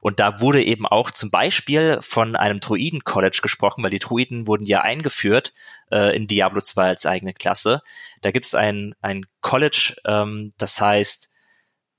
Und 0.00 0.20
da 0.20 0.40
wurde 0.40 0.62
eben 0.62 0.86
auch 0.86 1.10
zum 1.10 1.30
Beispiel 1.30 1.98
von 2.00 2.36
einem 2.36 2.60
Druiden-College 2.60 3.40
gesprochen, 3.42 3.82
weil 3.82 3.90
die 3.90 3.98
Druiden 3.98 4.46
wurden 4.46 4.64
ja 4.64 4.80
eingeführt 4.82 5.52
äh, 5.90 6.16
in 6.16 6.28
Diablo 6.28 6.60
2 6.60 6.88
als 6.88 7.06
eigene 7.06 7.34
Klasse. 7.34 7.82
Da 8.20 8.30
gibt 8.30 8.46
es 8.46 8.54
ein, 8.54 8.94
ein 9.02 9.26
College, 9.40 9.96
ähm, 10.06 10.54
das 10.56 10.80
heißt, 10.80 11.30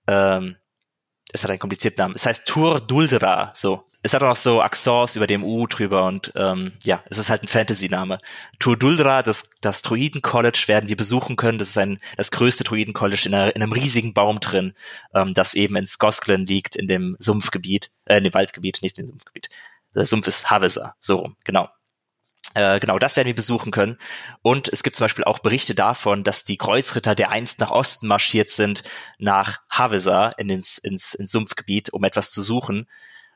ähm, 0.07 0.55
es 1.33 1.43
hat 1.43 1.49
einen 1.49 1.59
komplizierten 1.59 1.99
Namen. 1.99 2.15
Es 2.15 2.25
heißt 2.25 2.47
Tur 2.47 2.79
Duldra, 2.79 3.51
so. 3.53 3.83
Es 4.03 4.13
hat 4.13 4.21
auch 4.21 4.27
noch 4.27 4.35
so 4.35 4.61
Accents 4.61 5.15
über 5.15 5.27
dem 5.27 5.43
U 5.43 5.65
drüber 5.65 6.05
und 6.05 6.31
ähm, 6.35 6.73
ja, 6.83 7.01
es 7.09 7.17
ist 7.17 7.29
halt 7.29 7.43
ein 7.43 7.47
Fantasy-Name. 7.47 8.19
Tur 8.59 8.77
Duldra, 8.77 9.23
das, 9.23 9.51
das 9.61 9.81
Druiden-College 9.81 10.65
werden 10.67 10.89
wir 10.89 10.97
besuchen 10.97 11.37
können. 11.37 11.57
Das 11.57 11.69
ist 11.69 11.77
ein 11.77 11.99
das 12.17 12.29
größte 12.31 12.65
Druiden-College 12.65 13.23
in, 13.25 13.33
in, 13.33 13.61
einem 13.61 13.71
riesigen 13.71 14.13
Baum 14.13 14.39
drin, 14.39 14.73
ähm, 15.13 15.33
das 15.33 15.53
eben 15.53 15.75
in 15.75 15.87
Skosglen 15.87 16.45
liegt, 16.45 16.75
in 16.75 16.87
dem 16.87 17.15
Sumpfgebiet, 17.19 17.91
äh, 18.05 18.17
in 18.17 18.25
dem 18.25 18.33
Waldgebiet, 18.33 18.79
nicht 18.81 18.99
in 18.99 19.05
dem 19.05 19.11
Sumpfgebiet. 19.11 19.49
Der 19.95 20.05
Sumpf 20.05 20.27
ist 20.27 20.51
Havesa, 20.51 20.95
so 20.99 21.17
rum, 21.17 21.37
genau. 21.43 21.69
Äh, 22.55 22.79
genau, 22.79 22.99
das 22.99 23.15
werden 23.15 23.27
wir 23.27 23.35
besuchen 23.35 23.71
können. 23.71 23.97
Und 24.41 24.67
es 24.67 24.83
gibt 24.83 24.95
zum 24.95 25.05
Beispiel 25.05 25.23
auch 25.23 25.39
Berichte 25.39 25.73
davon, 25.75 26.23
dass 26.23 26.45
die 26.45 26.57
Kreuzritter, 26.57 27.15
der 27.15 27.31
einst 27.31 27.59
nach 27.59 27.71
Osten 27.71 28.07
marschiert 28.07 28.49
sind, 28.49 28.83
nach 29.17 29.61
Havesa 29.69 30.29
in 30.37 30.49
ins, 30.49 30.77
ins, 30.77 31.13
ins 31.13 31.31
Sumpfgebiet, 31.31 31.91
um 31.91 32.03
etwas 32.03 32.31
zu 32.31 32.41
suchen. 32.41 32.87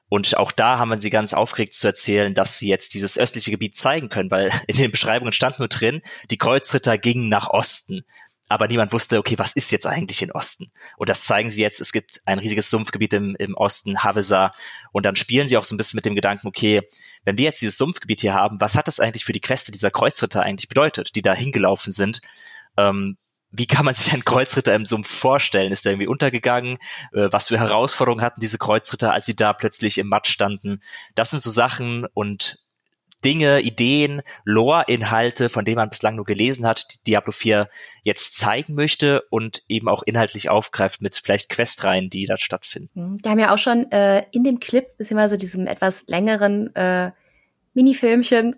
Und 0.09 0.37
auch 0.37 0.51
da 0.51 0.77
haben 0.77 0.89
wir 0.89 0.99
sie 0.99 1.09
ganz 1.09 1.33
aufgeregt 1.33 1.73
zu 1.73 1.87
erzählen, 1.87 2.33
dass 2.33 2.59
sie 2.59 2.69
jetzt 2.69 2.93
dieses 2.93 3.17
östliche 3.17 3.51
Gebiet 3.51 3.75
zeigen 3.75 4.09
können, 4.09 4.31
weil 4.31 4.51
in 4.67 4.77
den 4.77 4.91
Beschreibungen 4.91 5.33
stand 5.33 5.59
nur 5.59 5.67
drin, 5.67 6.01
die 6.29 6.37
Kreuzritter 6.37 6.97
gingen 6.97 7.27
nach 7.27 7.49
Osten 7.49 8.03
aber 8.49 8.67
niemand 8.67 8.93
wusste, 8.93 9.17
okay, 9.17 9.37
was 9.37 9.53
ist 9.53 9.71
jetzt 9.71 9.85
eigentlich 9.85 10.21
in 10.21 10.31
Osten? 10.31 10.67
Und 10.97 11.09
das 11.09 11.25
zeigen 11.25 11.49
sie 11.49 11.61
jetzt. 11.61 11.81
Es 11.81 11.91
gibt 11.91 12.21
ein 12.25 12.39
riesiges 12.39 12.69
Sumpfgebiet 12.69 13.13
im, 13.13 13.35
im 13.35 13.55
Osten, 13.55 14.03
Havesa. 14.03 14.51
Und 14.91 15.05
dann 15.05 15.15
spielen 15.15 15.47
sie 15.47 15.57
auch 15.57 15.65
so 15.65 15.75
ein 15.75 15.77
bisschen 15.77 15.97
mit 15.97 16.05
dem 16.05 16.15
Gedanken, 16.15 16.47
okay, 16.47 16.81
wenn 17.25 17.37
wir 17.37 17.45
jetzt 17.45 17.61
dieses 17.61 17.77
Sumpfgebiet 17.77 18.21
hier 18.21 18.33
haben, 18.33 18.61
was 18.61 18.75
hat 18.75 18.87
das 18.87 18.99
eigentlich 18.99 19.25
für 19.25 19.33
die 19.33 19.41
Queste 19.41 19.71
dieser 19.71 19.91
Kreuzritter 19.91 20.43
eigentlich 20.43 20.69
bedeutet, 20.69 21.15
die 21.15 21.21
da 21.21 21.33
hingelaufen 21.33 21.91
sind? 21.91 22.21
Ähm, 22.77 23.17
wie 23.51 23.67
kann 23.67 23.85
man 23.85 23.95
sich 23.95 24.13
einen 24.13 24.25
Kreuzritter 24.25 24.75
im 24.75 24.85
Sumpf 24.85 25.09
vorstellen? 25.09 25.71
Ist 25.71 25.85
der 25.85 25.93
irgendwie 25.93 26.07
untergegangen? 26.07 26.77
Äh, 27.13 27.29
was 27.31 27.49
für 27.49 27.59
Herausforderungen 27.59 28.23
hatten 28.23 28.39
diese 28.39 28.57
Kreuzritter, 28.57 29.13
als 29.13 29.25
sie 29.25 29.35
da 29.35 29.53
plötzlich 29.53 29.97
im 29.97 30.07
Matt 30.07 30.27
standen? 30.27 30.81
Das 31.15 31.31
sind 31.31 31.41
so 31.41 31.49
Sachen 31.49 32.05
und 32.13 32.66
Dinge, 33.25 33.61
Ideen, 33.61 34.21
Lore-Inhalte, 34.43 35.49
von 35.49 35.65
denen 35.65 35.77
man 35.77 35.89
bislang 35.89 36.15
nur 36.15 36.25
gelesen 36.25 36.65
hat, 36.67 36.87
die 36.91 37.03
Diablo 37.07 37.31
4 37.31 37.67
jetzt 38.03 38.37
zeigen 38.37 38.75
möchte 38.75 39.23
und 39.29 39.63
eben 39.67 39.87
auch 39.87 40.03
inhaltlich 40.03 40.49
aufgreift 40.49 41.01
mit 41.01 41.15
vielleicht 41.15 41.49
Questreihen, 41.49 42.09
die 42.09 42.25
da 42.25 42.37
stattfinden. 42.37 42.89
Mhm. 42.93 43.23
Wir 43.23 43.31
haben 43.31 43.39
ja 43.39 43.53
auch 43.53 43.57
schon 43.57 43.91
äh, 43.91 44.23
in 44.31 44.43
dem 44.43 44.59
Clip, 44.59 44.85
beziehungsweise 44.97 45.37
diesem 45.37 45.67
etwas 45.67 46.05
längeren 46.07 46.75
äh, 46.75 47.11
Minifilmchen 47.73 48.55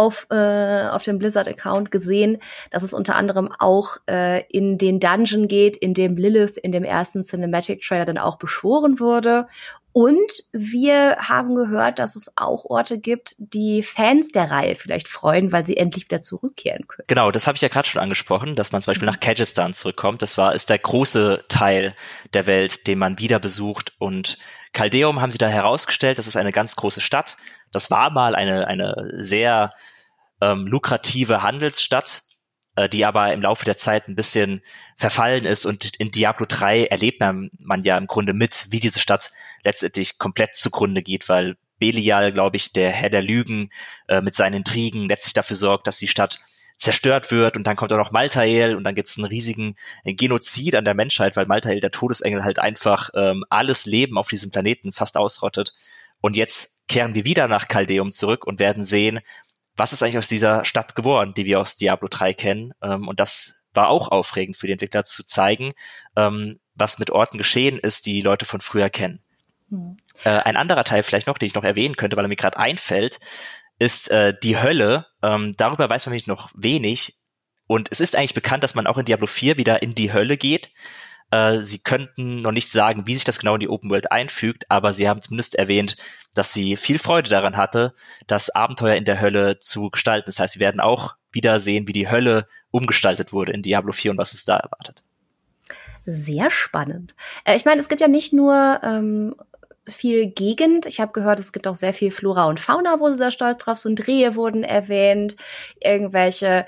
auf, 0.00 0.26
äh, 0.30 0.88
auf 0.88 1.02
dem 1.02 1.18
Blizzard-Account 1.18 1.90
gesehen, 1.90 2.38
dass 2.70 2.82
es 2.82 2.94
unter 2.94 3.16
anderem 3.16 3.50
auch 3.58 3.98
äh, 4.08 4.42
in 4.48 4.78
den 4.78 4.98
Dungeon 4.98 5.46
geht, 5.46 5.76
in 5.76 5.92
dem 5.92 6.16
Lilith 6.16 6.56
in 6.56 6.72
dem 6.72 6.84
ersten 6.84 7.22
Cinematic-Trailer 7.22 8.06
dann 8.06 8.18
auch 8.18 8.38
beschworen 8.38 8.98
wurde 8.98 9.46
und 9.92 10.44
wir 10.52 11.16
haben 11.18 11.56
gehört, 11.56 11.98
dass 11.98 12.14
es 12.14 12.32
auch 12.36 12.64
Orte 12.64 12.98
gibt, 12.98 13.34
die 13.38 13.82
Fans 13.82 14.28
der 14.28 14.50
Reihe 14.50 14.76
vielleicht 14.76 15.08
freuen, 15.08 15.50
weil 15.50 15.66
sie 15.66 15.76
endlich 15.76 16.04
wieder 16.04 16.20
zurückkehren 16.20 16.86
können. 16.86 17.06
Genau, 17.08 17.32
das 17.32 17.48
habe 17.48 17.56
ich 17.56 17.62
ja 17.62 17.68
gerade 17.68 17.88
schon 17.88 18.00
angesprochen, 18.00 18.54
dass 18.54 18.70
man 18.70 18.82
zum 18.82 18.92
Beispiel 18.92 19.06
nach 19.06 19.18
Kyrgyzstan 19.18 19.72
zurückkommt. 19.72 20.22
Das 20.22 20.38
war 20.38 20.54
ist 20.54 20.70
der 20.70 20.78
große 20.78 21.44
Teil 21.48 21.94
der 22.34 22.46
Welt, 22.46 22.86
den 22.86 22.98
man 22.98 23.18
wieder 23.18 23.40
besucht. 23.40 23.94
Und 23.98 24.38
Caldeum 24.72 25.20
haben 25.20 25.32
sie 25.32 25.38
da 25.38 25.48
herausgestellt, 25.48 26.18
das 26.18 26.28
ist 26.28 26.36
eine 26.36 26.52
ganz 26.52 26.76
große 26.76 27.00
Stadt. 27.00 27.36
Das 27.72 27.90
war 27.90 28.10
mal 28.10 28.36
eine 28.36 28.68
eine 28.68 29.10
sehr 29.18 29.70
ähm, 30.40 30.66
lukrative 30.68 31.42
Handelsstadt, 31.42 32.22
äh, 32.76 32.88
die 32.88 33.04
aber 33.04 33.32
im 33.32 33.42
Laufe 33.42 33.64
der 33.64 33.76
Zeit 33.76 34.08
ein 34.08 34.16
bisschen 34.16 34.60
verfallen 34.96 35.44
ist 35.44 35.64
und 35.64 35.96
in 35.96 36.10
Diablo 36.10 36.46
3 36.48 36.86
erlebt 36.86 37.20
man, 37.20 37.50
man 37.58 37.82
ja 37.82 37.96
im 37.98 38.06
Grunde 38.06 38.32
mit, 38.32 38.66
wie 38.70 38.80
diese 38.80 39.00
Stadt 39.00 39.32
letztendlich 39.64 40.18
komplett 40.18 40.54
zugrunde 40.54 41.02
geht, 41.02 41.28
weil 41.28 41.56
Belial, 41.78 42.32
glaube 42.32 42.56
ich, 42.56 42.72
der 42.72 42.90
Herr 42.90 43.10
der 43.10 43.22
Lügen, 43.22 43.70
äh, 44.08 44.20
mit 44.20 44.34
seinen 44.34 44.54
Intrigen 44.54 45.08
letztlich 45.08 45.32
dafür 45.32 45.56
sorgt, 45.56 45.86
dass 45.86 45.98
die 45.98 46.08
Stadt 46.08 46.40
zerstört 46.76 47.30
wird 47.30 47.56
und 47.56 47.66
dann 47.66 47.76
kommt 47.76 47.92
auch 47.92 47.98
noch 47.98 48.10
Maltael 48.10 48.74
und 48.74 48.84
dann 48.84 48.94
gibt 48.94 49.08
es 49.08 49.18
einen 49.18 49.26
riesigen 49.26 49.74
Genozid 50.04 50.74
an 50.74 50.84
der 50.84 50.94
Menschheit, 50.94 51.36
weil 51.36 51.44
Maltael, 51.44 51.80
der 51.80 51.90
Todesengel, 51.90 52.42
halt 52.42 52.58
einfach 52.58 53.10
ähm, 53.14 53.44
alles 53.50 53.84
Leben 53.84 54.16
auf 54.16 54.28
diesem 54.28 54.50
Planeten 54.50 54.92
fast 54.92 55.18
ausrottet. 55.18 55.74
Und 56.22 56.36
jetzt 56.36 56.88
kehren 56.88 57.14
wir 57.14 57.26
wieder 57.26 57.48
nach 57.48 57.68
Caldeum 57.68 58.12
zurück 58.12 58.46
und 58.46 58.60
werden 58.60 58.84
sehen, 58.86 59.20
was 59.80 59.94
ist 59.94 60.02
eigentlich 60.02 60.18
aus 60.18 60.28
dieser 60.28 60.66
Stadt 60.66 60.94
geworden, 60.94 61.32
die 61.34 61.46
wir 61.46 61.58
aus 61.58 61.78
Diablo 61.78 62.06
3 62.08 62.34
kennen. 62.34 62.74
Ähm, 62.82 63.08
und 63.08 63.18
das 63.18 63.66
war 63.72 63.88
auch 63.88 64.08
aufregend 64.08 64.58
für 64.58 64.66
die 64.66 64.74
Entwickler 64.74 65.04
zu 65.04 65.24
zeigen, 65.24 65.72
ähm, 66.16 66.56
was 66.74 66.98
mit 66.98 67.10
Orten 67.10 67.38
geschehen 67.38 67.78
ist, 67.78 68.04
die, 68.04 68.12
die 68.12 68.20
Leute 68.20 68.44
von 68.44 68.60
früher 68.60 68.90
kennen. 68.90 69.22
Mhm. 69.70 69.96
Äh, 70.22 70.40
ein 70.40 70.58
anderer 70.58 70.84
Teil 70.84 71.02
vielleicht 71.02 71.26
noch, 71.26 71.38
den 71.38 71.46
ich 71.46 71.54
noch 71.54 71.64
erwähnen 71.64 71.96
könnte, 71.96 72.18
weil 72.18 72.26
er 72.26 72.28
mir 72.28 72.36
gerade 72.36 72.58
einfällt, 72.58 73.20
ist 73.78 74.10
äh, 74.10 74.34
die 74.42 74.60
Hölle. 74.60 75.06
Ähm, 75.22 75.52
darüber 75.56 75.88
weiß 75.88 76.04
man 76.04 76.10
nämlich 76.10 76.26
noch 76.26 76.50
wenig. 76.54 77.14
Und 77.66 77.88
es 77.90 78.00
ist 78.00 78.16
eigentlich 78.16 78.34
bekannt, 78.34 78.62
dass 78.62 78.74
man 78.74 78.86
auch 78.86 78.98
in 78.98 79.06
Diablo 79.06 79.26
4 79.26 79.56
wieder 79.56 79.80
in 79.80 79.94
die 79.94 80.12
Hölle 80.12 80.36
geht. 80.36 80.72
Äh, 81.30 81.58
sie 81.58 81.78
könnten 81.78 82.42
noch 82.42 82.52
nicht 82.52 82.70
sagen, 82.70 83.06
wie 83.06 83.14
sich 83.14 83.24
das 83.24 83.38
genau 83.38 83.54
in 83.54 83.60
die 83.60 83.68
Open 83.68 83.90
World 83.90 84.10
einfügt, 84.10 84.64
aber 84.68 84.92
sie 84.92 85.08
haben 85.08 85.22
zumindest 85.22 85.54
erwähnt, 85.54 85.96
dass 86.34 86.52
sie 86.52 86.76
viel 86.76 86.98
Freude 86.98 87.30
daran 87.30 87.56
hatte, 87.56 87.94
das 88.26 88.50
Abenteuer 88.50 88.94
in 88.96 89.04
der 89.04 89.20
Hölle 89.20 89.58
zu 89.58 89.90
gestalten. 89.90 90.26
Das 90.26 90.40
heißt, 90.40 90.56
wir 90.56 90.60
werden 90.60 90.80
auch 90.80 91.16
wieder 91.32 91.60
sehen, 91.60 91.86
wie 91.88 91.92
die 91.92 92.10
Hölle 92.10 92.46
umgestaltet 92.70 93.32
wurde 93.32 93.52
in 93.52 93.62
Diablo 93.62 93.92
4 93.92 94.12
und 94.12 94.18
was 94.18 94.32
es 94.32 94.44
da 94.44 94.56
erwartet. 94.56 95.04
Sehr 96.06 96.50
spannend. 96.50 97.14
Äh, 97.44 97.56
ich 97.56 97.64
meine, 97.64 97.80
es 97.80 97.88
gibt 97.88 98.00
ja 98.00 98.08
nicht 98.08 98.32
nur 98.32 98.80
ähm, 98.82 99.34
viel 99.86 100.26
Gegend. 100.26 100.86
Ich 100.86 101.00
habe 101.00 101.12
gehört, 101.12 101.38
es 101.38 101.52
gibt 101.52 101.66
auch 101.66 101.74
sehr 101.74 101.92
viel 101.92 102.10
Flora 102.10 102.46
und 102.46 102.60
Fauna, 102.60 103.00
wo 103.00 103.08
sie 103.08 103.16
sehr 103.16 103.30
stolz 103.30 103.58
drauf 103.58 103.78
sind. 103.78 104.06
Rehe 104.06 104.34
wurden 104.34 104.64
erwähnt, 104.64 105.36
irgendwelche 105.80 106.66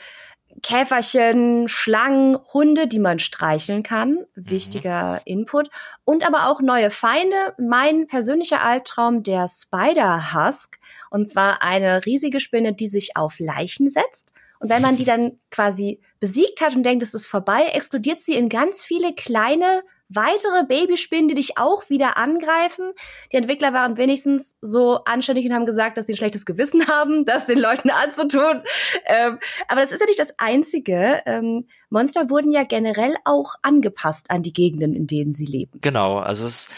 Käferchen, 0.62 1.68
Schlangen, 1.68 2.38
Hunde, 2.52 2.86
die 2.86 2.98
man 2.98 3.18
streicheln 3.18 3.82
kann. 3.82 4.26
Mhm. 4.34 4.50
Wichtiger 4.50 5.14
mhm. 5.14 5.20
Input. 5.24 5.70
Und 6.04 6.26
aber 6.26 6.48
auch 6.48 6.60
neue 6.60 6.90
Feinde. 6.90 7.36
Mein 7.58 8.06
persönlicher 8.06 8.62
Albtraum, 8.62 9.22
der 9.22 9.46
Spider 9.48 10.34
Husk. 10.34 10.78
Und 11.10 11.26
zwar 11.26 11.62
eine 11.62 12.04
riesige 12.04 12.40
Spinne, 12.40 12.74
die 12.74 12.88
sich 12.88 13.16
auf 13.16 13.38
Leichen 13.38 13.88
setzt. 13.88 14.32
Und 14.58 14.68
wenn 14.70 14.82
man 14.82 14.96
die 14.96 15.04
dann 15.06 15.38
quasi 15.50 16.00
besiegt 16.20 16.60
hat 16.60 16.76
und 16.76 16.84
denkt, 16.84 17.02
es 17.02 17.14
ist 17.14 17.26
vorbei, 17.26 17.66
explodiert 17.72 18.20
sie 18.20 18.34
in 18.34 18.48
ganz 18.48 18.82
viele 18.82 19.14
kleine 19.14 19.82
weitere 20.14 20.64
Babyspinnen, 20.64 21.28
die 21.28 21.34
dich 21.34 21.58
auch 21.58 21.88
wieder 21.90 22.16
angreifen. 22.16 22.92
Die 23.32 23.36
Entwickler 23.36 23.72
waren 23.72 23.96
wenigstens 23.96 24.56
so 24.60 25.00
anständig 25.04 25.46
und 25.46 25.54
haben 25.54 25.66
gesagt, 25.66 25.96
dass 25.96 26.06
sie 26.06 26.14
ein 26.14 26.16
schlechtes 26.16 26.46
Gewissen 26.46 26.86
haben, 26.88 27.24
das 27.24 27.46
den 27.46 27.58
Leuten 27.58 27.90
anzutun. 27.90 28.62
Ähm, 29.06 29.38
aber 29.68 29.80
das 29.80 29.92
ist 29.92 30.00
ja 30.00 30.06
nicht 30.06 30.18
das 30.18 30.34
Einzige. 30.38 31.22
Ähm, 31.26 31.66
Monster 31.90 32.30
wurden 32.30 32.50
ja 32.50 32.64
generell 32.64 33.16
auch 33.24 33.54
angepasst 33.62 34.30
an 34.30 34.42
die 34.42 34.52
Gegenden, 34.52 34.94
in 34.94 35.06
denen 35.06 35.32
sie 35.32 35.46
leben. 35.46 35.78
Genau, 35.80 36.18
also 36.18 36.46
es 36.46 36.68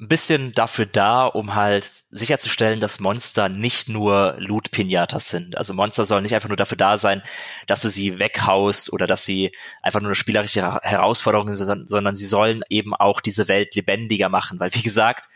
ein 0.00 0.08
bisschen 0.08 0.52
dafür 0.52 0.86
da, 0.86 1.26
um 1.26 1.54
halt 1.54 1.84
sicherzustellen, 2.10 2.80
dass 2.80 2.98
Monster 2.98 3.48
nicht 3.48 3.88
nur 3.88 4.34
Loot-Pinatas 4.38 5.28
sind. 5.28 5.56
Also 5.56 5.72
Monster 5.72 6.04
sollen 6.04 6.24
nicht 6.24 6.34
einfach 6.34 6.48
nur 6.48 6.56
dafür 6.56 6.76
da 6.76 6.96
sein, 6.96 7.22
dass 7.68 7.82
du 7.82 7.88
sie 7.88 8.18
weghaust 8.18 8.92
oder 8.92 9.06
dass 9.06 9.24
sie 9.24 9.52
einfach 9.82 10.00
nur 10.00 10.08
eine 10.08 10.16
spielerische 10.16 10.80
Herausforderung 10.82 11.54
sind, 11.54 11.88
sondern 11.88 12.16
sie 12.16 12.26
sollen 12.26 12.62
eben 12.68 12.92
auch 12.92 13.20
diese 13.20 13.46
Welt 13.46 13.76
lebendiger 13.76 14.28
machen. 14.28 14.58
Weil, 14.58 14.74
wie 14.74 14.82
gesagt, 14.82 15.26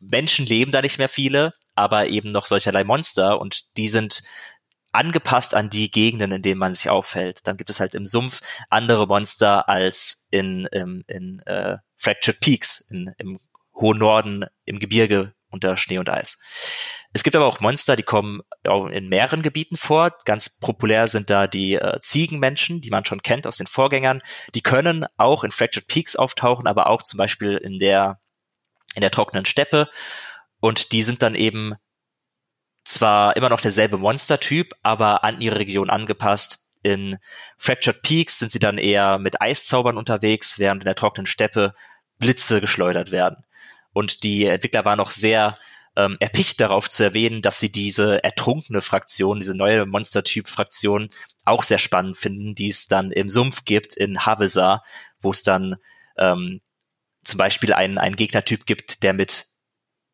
Menschen 0.00 0.46
leben 0.46 0.72
da 0.72 0.80
nicht 0.80 0.98
mehr 0.98 1.10
viele, 1.10 1.52
aber 1.74 2.08
eben 2.08 2.32
noch 2.32 2.46
solcherlei 2.46 2.84
Monster 2.84 3.38
und 3.38 3.76
die 3.76 3.88
sind 3.88 4.22
angepasst 4.92 5.54
an 5.54 5.68
die 5.68 5.90
Gegenden, 5.90 6.32
in 6.32 6.42
denen 6.42 6.58
man 6.58 6.72
sich 6.72 6.88
aufhält. 6.88 7.46
Dann 7.46 7.58
gibt 7.58 7.68
es 7.68 7.80
halt 7.80 7.94
im 7.94 8.06
Sumpf 8.06 8.40
andere 8.70 9.06
Monster 9.06 9.68
als 9.68 10.28
in, 10.30 10.66
in, 10.66 11.04
in 11.06 11.40
äh, 11.40 11.78
Fractured 11.98 12.40
Peaks, 12.40 12.80
in, 12.90 13.12
im 13.18 13.38
hohen 13.74 13.98
Norden 13.98 14.44
im 14.64 14.78
Gebirge 14.78 15.34
unter 15.50 15.76
Schnee 15.76 15.98
und 15.98 16.10
Eis. 16.10 16.38
Es 17.12 17.22
gibt 17.22 17.36
aber 17.36 17.46
auch 17.46 17.60
Monster, 17.60 17.94
die 17.94 18.02
kommen 18.02 18.40
auch 18.66 18.88
in 18.88 19.08
mehreren 19.08 19.42
Gebieten 19.42 19.76
vor. 19.76 20.12
Ganz 20.24 20.58
populär 20.58 21.06
sind 21.06 21.30
da 21.30 21.46
die 21.46 21.74
äh, 21.74 22.00
Ziegenmenschen, 22.00 22.80
die 22.80 22.90
man 22.90 23.04
schon 23.04 23.22
kennt 23.22 23.46
aus 23.46 23.56
den 23.56 23.68
Vorgängern. 23.68 24.20
Die 24.56 24.62
können 24.62 25.06
auch 25.16 25.44
in 25.44 25.52
Fractured 25.52 25.86
Peaks 25.86 26.16
auftauchen, 26.16 26.66
aber 26.66 26.88
auch 26.88 27.02
zum 27.02 27.18
Beispiel 27.18 27.56
in 27.56 27.78
der, 27.78 28.20
in 28.96 29.00
der 29.00 29.12
trockenen 29.12 29.46
Steppe. 29.46 29.88
Und 30.58 30.90
die 30.90 31.04
sind 31.04 31.22
dann 31.22 31.36
eben 31.36 31.74
zwar 32.84 33.36
immer 33.36 33.48
noch 33.48 33.60
derselbe 33.60 33.96
Monstertyp, 33.96 34.72
aber 34.82 35.22
an 35.22 35.40
ihre 35.40 35.58
Region 35.58 35.90
angepasst. 35.90 36.72
In 36.82 37.18
Fractured 37.56 38.02
Peaks 38.02 38.40
sind 38.40 38.50
sie 38.50 38.58
dann 38.58 38.76
eher 38.76 39.18
mit 39.18 39.40
Eiszaubern 39.40 39.96
unterwegs, 39.96 40.58
während 40.58 40.82
in 40.82 40.86
der 40.86 40.96
trockenen 40.96 41.26
Steppe 41.26 41.74
Blitze 42.18 42.60
geschleudert 42.60 43.12
werden. 43.12 43.43
Und 43.94 44.22
die 44.22 44.44
Entwickler 44.44 44.84
waren 44.84 44.98
noch 44.98 45.10
sehr 45.10 45.56
ähm, 45.96 46.16
erpicht 46.20 46.60
darauf 46.60 46.88
zu 46.88 47.04
erwähnen, 47.04 47.40
dass 47.40 47.60
sie 47.60 47.70
diese 47.70 48.22
ertrunkene 48.22 48.82
Fraktion, 48.82 49.38
diese 49.38 49.54
neue 49.54 49.86
Monster-Typ-Fraktion 49.86 51.08
auch 51.44 51.62
sehr 51.62 51.78
spannend 51.78 52.16
finden, 52.16 52.54
die 52.54 52.68
es 52.68 52.88
dann 52.88 53.12
im 53.12 53.30
Sumpf 53.30 53.64
gibt 53.64 53.94
in 53.94 54.26
Havesa, 54.26 54.82
wo 55.20 55.30
es 55.30 55.42
dann 55.42 55.76
ähm, 56.18 56.60
zum 57.22 57.38
Beispiel 57.38 57.72
einen, 57.72 57.98
einen 57.98 58.16
Gegnertyp 58.16 58.66
gibt, 58.66 59.02
der 59.02 59.14
mit 59.14 59.46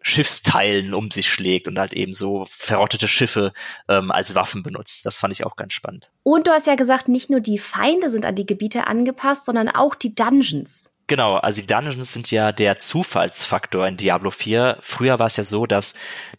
Schiffsteilen 0.02 0.94
um 0.94 1.10
sich 1.10 1.28
schlägt 1.28 1.68
und 1.68 1.78
halt 1.78 1.92
eben 1.92 2.14
so 2.14 2.46
verrottete 2.48 3.06
Schiffe 3.06 3.52
ähm, 3.88 4.10
als 4.10 4.34
Waffen 4.34 4.62
benutzt. 4.62 5.04
Das 5.04 5.18
fand 5.18 5.32
ich 5.32 5.44
auch 5.44 5.56
ganz 5.56 5.74
spannend. 5.74 6.10
Und 6.22 6.46
du 6.46 6.52
hast 6.52 6.66
ja 6.66 6.74
gesagt, 6.74 7.08
nicht 7.08 7.28
nur 7.28 7.40
die 7.40 7.58
Feinde 7.58 8.08
sind 8.08 8.24
an 8.24 8.34
die 8.34 8.46
Gebiete 8.46 8.86
angepasst, 8.86 9.44
sondern 9.44 9.68
auch 9.68 9.94
die 9.94 10.14
Dungeons. 10.14 10.90
Genau, 11.10 11.38
also 11.38 11.60
die 11.60 11.66
Dungeons 11.66 12.12
sind 12.12 12.30
ja 12.30 12.52
der 12.52 12.78
Zufallsfaktor 12.78 13.84
in 13.84 13.96
Diablo 13.96 14.30
4. 14.30 14.78
Früher 14.80 15.18
war 15.18 15.26
es 15.26 15.36
ja 15.36 15.42
so, 15.42 15.66
dass 15.66 15.94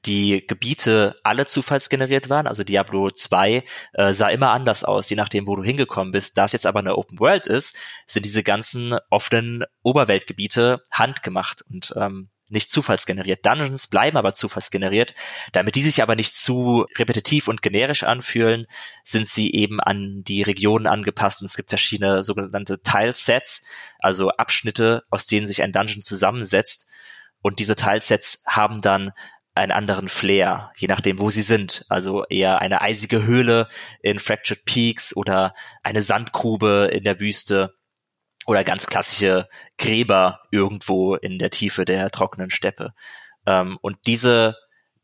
die 0.05 0.47
Gebiete 0.47 1.13
alle 1.23 1.45
zufallsgeneriert 1.45 2.29
waren. 2.29 2.47
Also 2.47 2.63
Diablo 2.63 3.11
2 3.11 3.65
äh, 3.91 4.13
sah 4.13 4.29
immer 4.29 4.51
anders 4.51 4.85
aus, 4.85 5.09
je 5.09 5.17
nachdem, 5.17 5.45
wo 5.45 5.57
du 5.57 5.63
hingekommen 5.63 6.13
bist. 6.13 6.37
Da 6.37 6.45
es 6.45 6.53
jetzt 6.53 6.65
aber 6.65 6.79
eine 6.79 6.95
Open 6.95 7.19
World 7.19 7.47
ist, 7.47 7.79
sind 8.05 8.23
diese 8.23 8.43
ganzen 8.43 8.95
offenen 9.09 9.65
Oberweltgebiete 9.83 10.85
handgemacht. 10.89 11.63
Und 11.69 11.93
ähm, 11.97 12.29
nicht 12.51 12.69
zufallsgeneriert. 12.69 13.45
Dungeons 13.45 13.87
bleiben 13.87 14.17
aber 14.17 14.33
zufallsgeneriert. 14.33 15.13
Damit 15.51 15.75
die 15.75 15.81
sich 15.81 16.01
aber 16.01 16.15
nicht 16.15 16.35
zu 16.35 16.85
repetitiv 16.97 17.47
und 17.47 17.61
generisch 17.61 18.03
anfühlen, 18.03 18.65
sind 19.03 19.27
sie 19.27 19.53
eben 19.53 19.79
an 19.79 20.23
die 20.23 20.43
Regionen 20.43 20.87
angepasst 20.87 21.41
und 21.41 21.45
es 21.45 21.55
gibt 21.55 21.69
verschiedene 21.69 22.23
sogenannte 22.23 22.81
Tilesets, 22.81 23.67
also 23.99 24.29
Abschnitte, 24.29 25.03
aus 25.09 25.25
denen 25.25 25.47
sich 25.47 25.63
ein 25.63 25.71
Dungeon 25.71 26.01
zusammensetzt. 26.01 26.87
Und 27.41 27.59
diese 27.59 27.75
Tilesets 27.75 28.43
haben 28.47 28.81
dann 28.81 29.11
einen 29.53 29.71
anderen 29.71 30.07
Flair, 30.07 30.71
je 30.77 30.87
nachdem, 30.87 31.19
wo 31.19 31.29
sie 31.29 31.41
sind. 31.41 31.85
Also 31.89 32.23
eher 32.25 32.61
eine 32.61 32.81
eisige 32.81 33.23
Höhle 33.23 33.67
in 34.01 34.19
Fractured 34.19 34.63
Peaks 34.65 35.15
oder 35.15 35.53
eine 35.83 36.01
Sandgrube 36.01 36.89
in 36.91 37.03
der 37.03 37.19
Wüste 37.19 37.73
oder 38.45 38.63
ganz 38.63 38.87
klassische 38.87 39.47
Gräber 39.77 40.41
irgendwo 40.51 41.15
in 41.15 41.39
der 41.39 41.49
Tiefe 41.49 41.85
der 41.85 42.09
trockenen 42.09 42.49
Steppe. 42.49 42.93
Ähm, 43.45 43.77
und 43.81 43.97
diese 44.07 44.55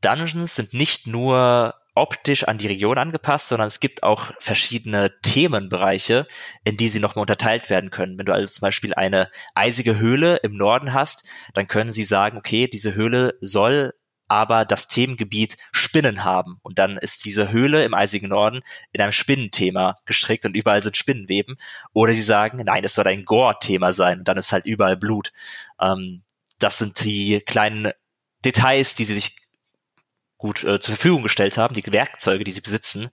Dungeons 0.02 0.56
sind 0.56 0.74
nicht 0.74 1.08
nur 1.08 1.74
optisch 1.98 2.44
an 2.44 2.60
die 2.60 2.68
Region 2.68 3.00
angepasst, 3.00 3.48
sondern 3.48 3.68
es 3.68 3.80
gibt 3.80 4.04
auch 4.04 4.32
verschiedene 4.40 5.20
Themenbereiche, 5.24 6.28
in 6.64 6.78
die 6.78 6.90
sie 6.90 7.00
nochmal 7.00 7.24
unterteilt 7.24 7.72
werden 7.72 7.90
können. 7.90 8.18
Wenn 8.18 8.28
du 8.28 8.34
also 8.34 8.54
zum 8.54 8.62
Beispiel 8.62 8.94
eine 8.94 9.30
eisige 9.56 9.98
Höhle 9.98 10.38
im 10.38 10.56
Norden 10.56 10.94
hast, 10.94 11.26
dann 11.56 11.68
können 11.68 11.90
sie 11.90 12.04
sagen, 12.04 12.38
okay, 12.38 12.68
diese 12.68 12.94
Höhle 12.94 13.34
soll 13.42 13.94
aber 14.28 14.66
das 14.66 14.88
Themengebiet 14.88 15.58
Spinnen 15.72 16.24
haben. 16.24 16.60
Und 16.62 16.80
dann 16.80 16.98
ist 16.98 17.26
diese 17.26 17.52
Höhle 17.52 17.84
im 17.86 17.94
eisigen 17.94 18.30
Norden 18.30 18.62
in 18.92 19.02
einem 19.02 19.12
Spinnenthema 19.12 19.96
gestrickt 20.06 20.46
und 20.46 20.56
überall 20.56 20.82
sind 20.82 20.98
Spinnenweben. 20.98 21.58
Oder 21.94 22.14
sie 22.14 22.22
sagen, 22.22 22.62
nein, 22.66 22.84
es 22.84 22.96
soll 22.96 23.08
ein 23.08 23.26
Gore-Thema 23.26 23.94
sein 23.94 24.20
und 24.20 24.28
dann 24.28 24.38
ist 24.38 24.52
halt 24.52 24.66
überall 24.66 24.98
Blut. 24.98 25.32
Ähm, 25.80 26.24
das 26.60 26.78
sind 26.78 27.04
die 27.04 27.42
kleinen 27.42 27.92
Details, 28.44 28.96
die 28.96 29.06
sie 29.06 29.16
sich 29.16 29.38
gut 30.38 30.64
äh, 30.64 30.80
zur 30.80 30.96
Verfügung 30.96 31.24
gestellt 31.24 31.58
haben, 31.58 31.74
die 31.74 31.86
Werkzeuge, 31.92 32.44
die 32.44 32.52
sie 32.52 32.62
besitzen, 32.62 33.10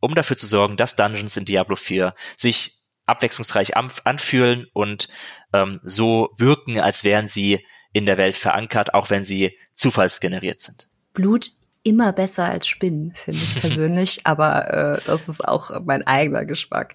um 0.00 0.14
dafür 0.14 0.36
zu 0.36 0.46
sorgen, 0.46 0.76
dass 0.76 0.96
Dungeons 0.96 1.36
in 1.36 1.44
Diablo 1.44 1.76
4 1.76 2.14
sich 2.36 2.78
abwechslungsreich 3.06 3.76
anfühlen 3.76 4.66
und 4.72 5.08
ähm, 5.52 5.80
so 5.82 6.30
wirken, 6.38 6.80
als 6.80 7.04
wären 7.04 7.28
sie 7.28 7.66
in 7.92 8.06
der 8.06 8.18
Welt 8.18 8.36
verankert, 8.36 8.94
auch 8.94 9.10
wenn 9.10 9.24
sie 9.24 9.56
zufallsgeneriert 9.74 10.60
sind. 10.60 10.88
Blut 11.12 11.52
immer 11.82 12.12
besser 12.12 12.44
als 12.44 12.66
Spinnen, 12.66 13.12
finde 13.14 13.40
ich 13.42 13.54
persönlich, 13.60 14.20
aber 14.24 14.70
äh, 14.70 15.00
das 15.06 15.28
ist 15.28 15.46
auch 15.46 15.80
mein 15.84 16.06
eigener 16.06 16.44
Geschmack. 16.44 16.94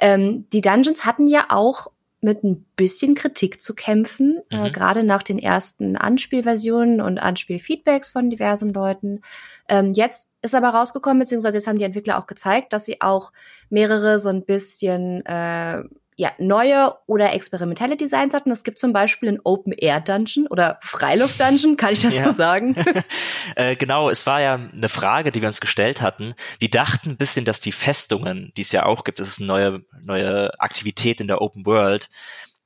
Ähm, 0.00 0.46
die 0.52 0.60
Dungeons 0.60 1.04
hatten 1.04 1.28
ja 1.28 1.46
auch 1.50 1.88
mit 2.24 2.44
ein 2.44 2.64
bisschen 2.76 3.16
Kritik 3.16 3.60
zu 3.60 3.74
kämpfen, 3.74 4.40
äh, 4.48 4.56
mhm. 4.56 4.64
äh, 4.66 4.70
gerade 4.70 5.02
nach 5.02 5.24
den 5.24 5.40
ersten 5.40 5.96
Anspielversionen 5.96 7.00
und 7.00 7.18
Anspielfeedbacks 7.18 8.08
von 8.08 8.30
diversen 8.30 8.72
Leuten. 8.72 9.22
Ähm, 9.68 9.92
jetzt 9.92 10.28
ist 10.40 10.54
aber 10.54 10.68
rausgekommen, 10.68 11.18
beziehungsweise 11.18 11.58
jetzt 11.58 11.66
haben 11.66 11.78
die 11.78 11.84
Entwickler 11.84 12.18
auch 12.18 12.28
gezeigt, 12.28 12.72
dass 12.72 12.84
sie 12.84 13.00
auch 13.00 13.32
mehrere 13.70 14.20
so 14.20 14.28
ein 14.28 14.44
bisschen 14.44 15.26
äh, 15.26 15.82
ja, 16.16 16.32
neue 16.38 16.94
oder 17.06 17.32
experimentelle 17.32 17.96
Designs 17.96 18.34
hatten. 18.34 18.50
Es 18.50 18.64
gibt 18.64 18.78
zum 18.78 18.92
Beispiel 18.92 19.30
ein 19.30 19.40
Open-Air-Dungeon 19.42 20.46
oder 20.46 20.78
Freiluft-Dungeon, 20.82 21.76
kann 21.76 21.92
ich 21.92 22.00
das 22.00 22.16
ja. 22.16 22.24
so 22.24 22.30
sagen? 22.30 22.76
äh, 23.56 23.76
genau, 23.76 24.10
es 24.10 24.26
war 24.26 24.40
ja 24.40 24.54
eine 24.54 24.88
Frage, 24.88 25.32
die 25.32 25.40
wir 25.40 25.48
uns 25.48 25.60
gestellt 25.60 26.02
hatten. 26.02 26.34
Wir 26.58 26.70
dachten 26.70 27.10
ein 27.10 27.16
bisschen, 27.16 27.44
dass 27.44 27.60
die 27.60 27.72
Festungen, 27.72 28.52
die 28.56 28.62
es 28.62 28.72
ja 28.72 28.84
auch 28.84 29.04
gibt, 29.04 29.20
das 29.20 29.28
ist 29.28 29.38
eine 29.40 29.46
neue, 29.46 29.84
neue 30.02 30.60
Aktivität 30.60 31.20
in 31.20 31.28
der 31.28 31.40
Open 31.40 31.64
World, 31.64 32.10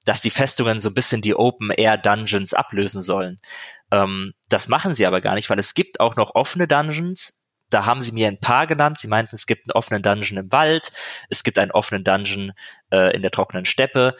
dass 0.04 0.22
die 0.22 0.30
Festungen 0.30 0.80
so 0.80 0.88
ein 0.88 0.94
bisschen 0.94 1.20
die 1.20 1.34
Open-Air-Dungeons 1.34 2.52
ablösen 2.52 3.00
sollen. 3.00 3.38
Ähm, 3.92 4.34
das 4.48 4.68
machen 4.68 4.94
sie 4.94 5.06
aber 5.06 5.20
gar 5.20 5.34
nicht, 5.34 5.50
weil 5.50 5.58
es 5.58 5.74
gibt 5.74 6.00
auch 6.00 6.16
noch 6.16 6.34
offene 6.34 6.66
Dungeons, 6.66 7.45
Da 7.70 7.85
haben 7.85 8.02
sie 8.02 8.12
mir 8.12 8.28
ein 8.28 8.40
paar 8.40 8.66
genannt. 8.66 8.99
Sie 8.99 9.08
meinten, 9.08 9.35
es 9.35 9.46
gibt 9.46 9.62
einen 9.62 9.76
offenen 9.76 10.02
Dungeon 10.02 10.38
im 10.38 10.52
Wald, 10.52 10.92
es 11.28 11.42
gibt 11.42 11.58
einen 11.58 11.73
offenen 11.73 12.04
Dungeon 12.04 12.52
äh, 12.92 13.14
in 13.14 13.23
der 13.23 13.30
trockenen 13.30 13.64
Steppe. 13.64 14.14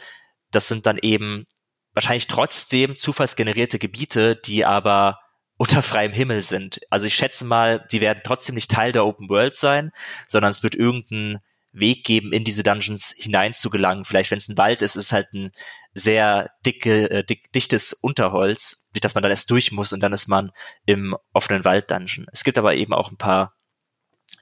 Das 0.51 0.67
sind 0.67 0.85
dann 0.85 0.97
eben 0.97 1.45
wahrscheinlich 1.93 2.27
trotzdem 2.27 2.95
zufallsgenerierte 2.95 3.79
Gebiete, 3.79 4.35
die 4.35 4.65
aber 4.65 5.19
unter 5.57 5.81
freiem 5.81 6.11
Himmel 6.11 6.41
sind. 6.41 6.81
Also 6.91 7.07
ich 7.07 7.15
schätze 7.15 7.43
mal, 7.43 7.83
die 7.91 7.99
werden 7.99 8.21
trotzdem 8.23 8.53
nicht 8.53 8.69
Teil 8.69 8.91
der 8.91 9.05
Open 9.05 9.27
World 9.27 9.55
sein, 9.55 9.91
sondern 10.27 10.51
es 10.51 10.61
wird 10.61 10.75
irgendeinen 10.75 11.39
Weg 11.79 12.03
geben, 12.03 12.33
in 12.33 12.43
diese 12.43 12.63
Dungeons 12.63 13.13
hinein 13.17 13.53
zu 13.53 13.69
gelangen. 13.69 14.05
Vielleicht, 14.05 14.31
wenn 14.31 14.37
es 14.37 14.49
ein 14.49 14.57
Wald 14.57 14.81
ist, 14.81 14.95
ist 14.95 15.11
halt 15.11 15.33
ein 15.33 15.51
sehr 15.93 16.51
dicke, 16.65 17.09
äh, 17.09 17.23
dick, 17.23 17.51
dichtes 17.51 17.93
Unterholz, 17.93 18.89
durch 18.93 19.01
das 19.01 19.15
man 19.15 19.21
dann 19.23 19.31
erst 19.31 19.51
durch 19.51 19.71
muss 19.71 19.93
und 19.93 20.01
dann 20.01 20.13
ist 20.13 20.27
man 20.27 20.51
im 20.85 21.15
offenen 21.33 21.65
Wald-Dungeon. 21.65 22.27
Es 22.31 22.43
gibt 22.43 22.57
aber 22.57 22.75
eben 22.75 22.93
auch 22.93 23.11
ein 23.11 23.17
paar 23.17 23.57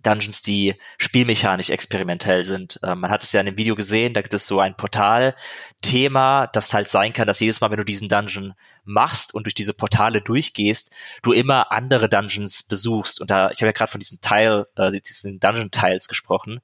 Dungeons, 0.06 0.44
die 0.44 0.76
spielmechanisch 0.98 1.70
experimentell 1.70 2.44
sind. 2.44 2.80
Ähm, 2.84 3.00
man 3.00 3.10
hat 3.10 3.24
es 3.24 3.32
ja 3.32 3.40
in 3.40 3.48
dem 3.48 3.58
Video 3.58 3.76
gesehen, 3.76 4.14
da 4.14 4.22
gibt 4.22 4.34
es 4.34 4.46
so 4.46 4.60
ein 4.60 4.78
Portal-Thema, 4.78 6.48
das 6.48 6.74
halt 6.74 6.88
sein 6.88 7.12
kann, 7.12 7.28
dass 7.28 7.40
jedes 7.40 7.60
Mal, 7.60 7.72
wenn 7.72 7.78
du 7.78 7.86
diesen 7.86 8.08
Dungeon 8.08 8.54
machst 8.84 9.34
und 9.34 9.46
durch 9.46 9.56
diese 9.56 9.74
Portale 9.74 10.22
durchgehst, 10.22 10.96
du 11.24 11.34
immer 11.34 11.72
andere 11.72 12.08
Dungeons 12.08 12.64
besuchst. 12.64 13.20
Und 13.20 13.32
da, 13.32 13.50
ich 13.50 13.58
habe 13.58 13.68
ja 13.68 13.72
gerade 13.72 13.92
von 13.92 14.00
diesen 14.00 14.22
Teil, 14.22 14.68
äh, 14.76 14.92
diesen 14.92 15.40
Dungeon-Tiles 15.40 16.08
gesprochen. 16.08 16.60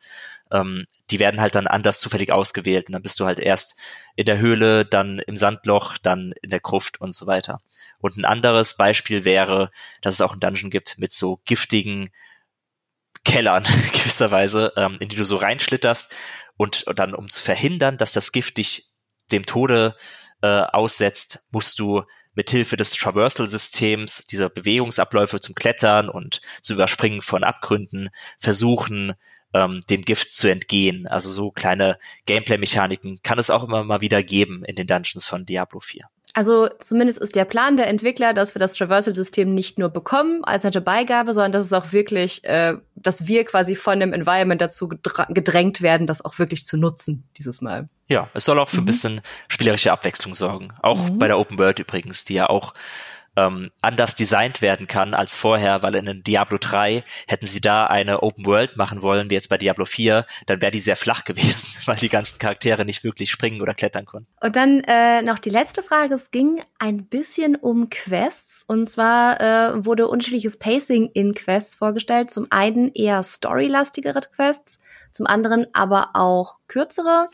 Ähm, 0.52 0.86
die 1.10 1.20
werden 1.20 1.42
halt 1.42 1.56
dann 1.56 1.68
anders 1.68 2.00
zufällig 2.00 2.32
ausgewählt. 2.32 2.88
Und 2.88 2.94
dann 2.94 3.02
bist 3.02 3.20
du 3.20 3.26
halt 3.26 3.40
erst 3.40 3.78
in 4.16 4.26
der 4.26 4.40
Höhle, 4.40 4.86
dann 4.86 5.20
im 5.20 5.38
Sandloch, 5.38 5.98
dann 5.98 6.34
in 6.42 6.50
der 6.50 6.60
Gruft 6.60 7.00
und 7.00 7.14
so 7.14 7.28
weiter. 7.28 7.60
Und 8.00 8.18
ein 8.18 8.26
anderes 8.26 8.76
Beispiel 8.78 9.26
wäre, 9.26 9.72
dass 10.02 10.16
es 10.16 10.22
auch 10.22 10.32
einen 10.32 10.42
Dungeon 10.42 10.70
gibt 10.70 10.98
mit 10.98 11.12
so 11.12 11.40
giftigen 11.46 12.10
Kellern 13.24 13.64
gewisserweise, 13.94 14.74
ähm, 14.76 14.98
in 15.00 15.10
die 15.10 15.16
du 15.16 15.26
so 15.26 15.36
reinschlitterst 15.36 16.16
und, 16.58 16.84
und 16.84 17.00
dann, 17.00 17.14
um 17.14 17.30
zu 17.30 17.44
verhindern, 17.44 17.98
dass 17.98 18.14
das 18.14 18.32
Gift 18.32 18.58
dich 18.58 18.86
dem 19.32 19.46
Tode 19.46 19.96
äh, 20.42 20.48
aussetzt, 20.48 21.48
musst 21.52 21.80
du 21.80 22.04
mit 22.34 22.50
Hilfe 22.50 22.78
des 22.78 22.92
Traversal-Systems, 22.92 24.28
dieser 24.28 24.50
Bewegungsabläufe 24.50 25.40
zum 25.40 25.54
Klettern 25.54 26.10
und 26.10 26.42
zu 26.62 26.74
Überspringen 26.74 27.22
von 27.22 27.44
Abgründen 27.44 28.10
versuchen, 28.40 29.14
ähm, 29.54 29.82
dem 29.90 30.02
Gift 30.02 30.32
zu 30.32 30.48
entgehen. 30.48 31.08
Also 31.08 31.32
so 31.32 31.52
kleine 31.52 31.98
Gameplay-Mechaniken 32.26 33.20
kann 33.24 33.40
es 33.40 33.50
auch 33.50 33.64
immer 33.64 33.84
mal 33.84 34.02
wieder 34.02 34.24
geben 34.24 34.64
in 34.66 34.76
den 34.76 34.88
Dungeons 34.88 35.28
von 35.28 35.46
Diablo 35.46 35.80
4. 35.80 36.06
Also 36.34 36.70
zumindest 36.80 37.20
ist 37.20 37.36
der 37.36 37.44
Plan 37.44 37.76
der 37.76 37.88
Entwickler, 37.88 38.34
dass 38.34 38.56
wir 38.56 38.60
das 38.60 38.74
Traversal-System 38.74 39.54
nicht 39.54 39.78
nur 39.78 39.90
bekommen 39.90 40.46
als 40.46 40.64
nette 40.64 40.80
Beigabe, 40.80 41.34
sondern 41.34 41.52
dass 41.52 41.66
es 41.66 41.74
auch 41.74 41.92
wirklich, 41.92 42.46
äh, 42.46 42.78
dass 42.96 43.28
wir 43.28 43.44
quasi 43.44 43.76
von 43.76 44.00
dem 44.00 44.14
Environment 44.14 44.62
dazu 44.62 44.88
gedrängt 44.88 45.82
werden, 45.82 46.08
das 46.08 46.24
auch 46.24 46.40
wirklich 46.40 46.66
zu 46.66 46.78
nutzen 46.78 47.28
dieses 47.38 47.60
Mal. 47.60 47.90
Ja, 48.08 48.30
es 48.34 48.46
soll 48.46 48.60
auch 48.60 48.70
für 48.70 48.78
mhm. 48.78 48.84
ein 48.84 48.86
bisschen 48.86 49.22
spielerische 49.50 49.92
Abwechslung 49.92 50.34
sorgen. 50.34 50.70
Auch 50.82 51.10
mhm. 51.10 51.18
bei 51.18 51.28
der 51.28 51.38
Open 51.38 51.58
World 51.58 51.80
übrigens, 51.80 52.24
die 52.24 52.36
ja 52.36 52.50
auch 52.50 52.74
ähm, 53.38 53.72
anders 53.82 54.16
designt 54.16 54.62
werden 54.62 54.88
kann 54.88 55.14
als 55.14 55.36
vorher, 55.36 55.84
weil 55.84 55.96
in 55.96 56.24
Diablo 56.24 56.58
3 56.60 57.04
hätten 57.28 57.46
sie 57.46 57.62
da 57.62 57.86
eine 57.86 58.24
Open 58.24 58.46
World 58.46 58.76
machen 58.76 59.02
wollen, 59.02 59.30
wie 59.30 59.36
jetzt 59.36 59.50
bei 59.50 59.58
Diablo 59.58 59.86
4, 59.86 60.26
dann 60.48 60.62
wäre 60.62 60.72
die 60.72 60.80
sehr 60.80 60.96
flach 60.96 61.24
gewesen, 61.26 61.68
weil 61.86 61.96
die 61.96 62.10
ganzen 62.10 62.40
Charaktere 62.40 62.86
nicht 62.86 63.04
wirklich 63.04 63.32
springen 63.32 63.62
oder 63.62 63.74
klettern 63.74 64.06
konnten. 64.06 64.28
Und 64.42 64.56
dann 64.56 64.82
äh, 64.82 65.22
noch 65.22 65.40
die 65.40 65.50
letzte 65.50 65.84
Frage. 65.84 66.16
Es 66.16 66.32
ging 66.32 66.62
ein 66.80 67.06
bisschen 67.06 67.56
um 67.56 67.90
Quests. 67.90 68.64
Und 68.68 68.88
zwar 68.88 69.40
äh, 69.40 69.86
wurde 69.86 70.08
unterschiedliches 70.08 70.58
Pacing 70.58 71.10
in 71.14 71.34
Quests 71.34 71.76
vorgestellt. 71.76 72.32
Zum 72.32 72.48
einen 72.50 72.92
eher 72.94 73.24
storylastigere 73.24 74.22
Quests, 74.36 74.82
zum 75.12 75.26
anderen 75.26 75.68
aber 75.74 76.10
auch 76.14 76.60
kürzere 76.68 77.30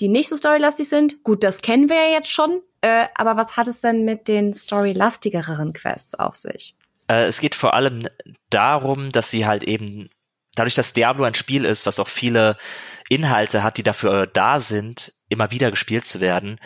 die 0.00 0.08
nicht 0.08 0.28
so 0.28 0.36
storylastig 0.36 0.88
sind. 0.88 1.22
Gut, 1.22 1.44
das 1.44 1.60
kennen 1.62 1.88
wir 1.88 1.96
ja 1.96 2.18
jetzt 2.18 2.30
schon. 2.30 2.62
Äh, 2.84 3.08
aber 3.14 3.38
was 3.38 3.56
hat 3.56 3.66
es 3.66 3.80
denn 3.80 4.04
mit 4.04 4.28
den 4.28 4.52
storylastigeren 4.52 5.72
Quests 5.72 6.14
auf 6.14 6.36
sich? 6.36 6.76
Äh, 7.08 7.24
es 7.24 7.40
geht 7.40 7.54
vor 7.54 7.72
allem 7.72 8.06
darum, 8.50 9.10
dass 9.10 9.30
sie 9.30 9.46
halt 9.46 9.62
eben, 9.62 10.10
dadurch, 10.54 10.74
dass 10.74 10.92
Diablo 10.92 11.24
ein 11.24 11.34
Spiel 11.34 11.64
ist, 11.64 11.86
was 11.86 11.98
auch 11.98 12.08
viele 12.08 12.58
Inhalte 13.08 13.62
hat, 13.62 13.78
die 13.78 13.82
dafür 13.84 14.26
da 14.26 14.60
sind, 14.60 15.14
immer 15.30 15.50
wieder 15.50 15.70
gespielt 15.70 16.04
zu 16.04 16.20
werden 16.20 16.58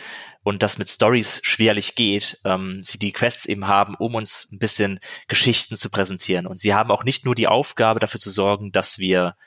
und 0.43 0.61
das 0.61 0.77
mit 0.77 0.89
Stories 0.89 1.39
schwerlich 1.43 1.95
geht, 1.95 2.41
ähm, 2.43 2.83
sie 2.83 2.99
die 2.99 3.13
Quests 3.13 3.45
eben 3.45 3.67
haben, 3.67 3.95
um 3.95 4.15
uns 4.15 4.49
ein 4.51 4.59
bisschen 4.59 4.99
Geschichten 5.29 5.77
zu 5.77 5.89
präsentieren. 5.89 6.47
Und 6.47 6.59
sie 6.59 6.73
haben 6.73 6.91
auch 6.91 7.05
nicht 7.05 7.23
nur 7.23 7.33
die 7.33 7.47
Aufgabe 7.47 8.01
dafür 8.01 8.19
zu 8.19 8.29
sorgen, 8.29 8.73
dass 8.73 8.99
wir 8.99 9.37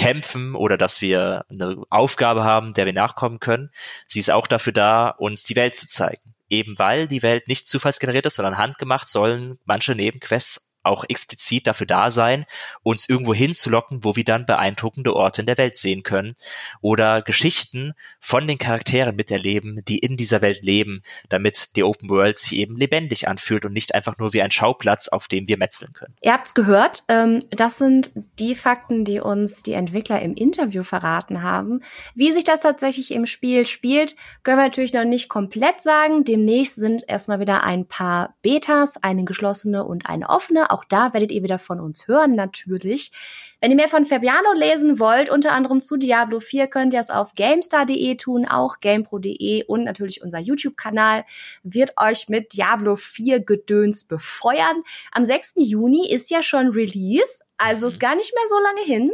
kämpfen 0.00 0.54
oder 0.54 0.78
dass 0.78 1.02
wir 1.02 1.44
eine 1.50 1.82
Aufgabe 1.90 2.42
haben, 2.42 2.72
der 2.72 2.86
wir 2.86 2.94
nachkommen 2.94 3.38
können. 3.38 3.70
Sie 4.06 4.18
ist 4.18 4.30
auch 4.30 4.46
dafür 4.46 4.72
da, 4.72 5.10
uns 5.10 5.44
die 5.44 5.56
Welt 5.56 5.74
zu 5.74 5.86
zeigen. 5.86 6.34
Eben 6.48 6.78
weil 6.78 7.06
die 7.06 7.22
Welt 7.22 7.48
nicht 7.48 7.68
zufallsgeneriert 7.68 8.26
ist, 8.26 8.36
sondern 8.36 8.56
handgemacht, 8.56 9.08
sollen 9.08 9.58
manche 9.66 9.94
Nebenquests 9.94 10.69
auch 10.82 11.04
explizit 11.08 11.66
dafür 11.66 11.86
da 11.86 12.10
sein, 12.10 12.46
uns 12.82 13.08
irgendwo 13.08 13.34
hinzulocken, 13.34 14.04
wo 14.04 14.16
wir 14.16 14.24
dann 14.24 14.46
beeindruckende 14.46 15.14
Orte 15.14 15.42
in 15.42 15.46
der 15.46 15.58
Welt 15.58 15.76
sehen 15.76 16.02
können 16.02 16.34
oder 16.80 17.22
Geschichten 17.22 17.92
von 18.18 18.46
den 18.46 18.58
Charakteren 18.58 19.16
miterleben, 19.16 19.82
die 19.86 19.98
in 19.98 20.16
dieser 20.16 20.40
Welt 20.40 20.62
leben, 20.62 21.02
damit 21.28 21.76
die 21.76 21.82
Open 21.82 22.08
World 22.08 22.38
sich 22.38 22.56
eben 22.56 22.76
lebendig 22.76 23.28
anfühlt 23.28 23.64
und 23.64 23.72
nicht 23.72 23.94
einfach 23.94 24.18
nur 24.18 24.32
wie 24.32 24.42
ein 24.42 24.50
Schauplatz, 24.50 25.08
auf 25.08 25.28
dem 25.28 25.48
wir 25.48 25.58
metzeln 25.58 25.92
können. 25.92 26.14
Ihr 26.20 26.32
habt's 26.32 26.54
gehört, 26.54 27.04
ähm, 27.08 27.44
das 27.50 27.78
sind 27.78 28.12
die 28.38 28.54
Fakten, 28.54 29.04
die 29.04 29.20
uns 29.20 29.62
die 29.62 29.72
Entwickler 29.72 30.20
im 30.22 30.34
Interview 30.34 30.82
verraten 30.82 31.42
haben. 31.42 31.82
Wie 32.14 32.32
sich 32.32 32.44
das 32.44 32.60
tatsächlich 32.60 33.10
im 33.12 33.26
Spiel 33.26 33.66
spielt, 33.66 34.16
können 34.42 34.58
wir 34.58 34.64
natürlich 34.64 34.92
noch 34.92 35.04
nicht 35.04 35.28
komplett 35.28 35.82
sagen. 35.82 36.24
Demnächst 36.24 36.76
sind 36.76 37.04
erstmal 37.06 37.40
wieder 37.40 37.64
ein 37.64 37.86
paar 37.86 38.34
Betas, 38.42 38.96
eine 39.02 39.24
geschlossene 39.24 39.84
und 39.84 40.06
eine 40.06 40.28
offene 40.28 40.69
auch 40.70 40.84
da 40.84 41.12
werdet 41.12 41.32
ihr 41.32 41.42
wieder 41.42 41.58
von 41.58 41.80
uns 41.80 42.08
hören, 42.08 42.34
natürlich. 42.34 43.12
Wenn 43.60 43.70
ihr 43.70 43.76
mehr 43.76 43.88
von 43.88 44.06
Fabiano 44.06 44.52
lesen 44.54 44.98
wollt, 44.98 45.28
unter 45.28 45.52
anderem 45.52 45.80
zu 45.80 45.96
Diablo 45.96 46.40
4, 46.40 46.66
könnt 46.66 46.94
ihr 46.94 47.00
es 47.00 47.10
auf 47.10 47.34
gamestar.de 47.34 48.16
tun, 48.16 48.46
auch 48.46 48.80
gamepro.de 48.80 49.64
und 49.64 49.84
natürlich 49.84 50.22
unser 50.22 50.38
YouTube-Kanal 50.38 51.24
wird 51.62 51.92
euch 51.98 52.28
mit 52.28 52.54
Diablo 52.54 52.96
4 52.96 53.40
Gedöns 53.40 54.04
befeuern. 54.04 54.82
Am 55.12 55.24
6. 55.24 55.54
Juni 55.56 56.10
ist 56.10 56.30
ja 56.30 56.42
schon 56.42 56.68
Release, 56.68 57.44
also 57.58 57.86
ist 57.86 58.00
gar 58.00 58.16
nicht 58.16 58.32
mehr 58.34 58.48
so 58.48 58.58
lange 58.58 58.86
hin. 58.86 59.12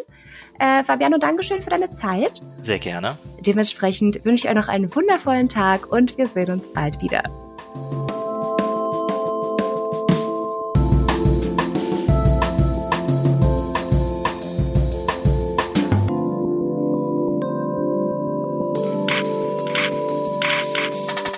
Äh, 0.59 0.85
Fabiano, 0.85 1.19
Dankeschön 1.19 1.61
für 1.61 1.71
deine 1.71 1.91
Zeit. 1.91 2.41
Sehr 2.63 2.79
gerne. 2.79 3.19
Dementsprechend 3.41 4.25
wünsche 4.25 4.47
ich 4.47 4.51
euch 4.51 4.57
noch 4.57 4.69
einen 4.69 4.95
wundervollen 4.95 5.49
Tag 5.49 5.91
und 5.91 6.17
wir 6.19 6.29
sehen 6.29 6.51
uns 6.51 6.69
bald 6.73 7.03
wieder. 7.03 7.25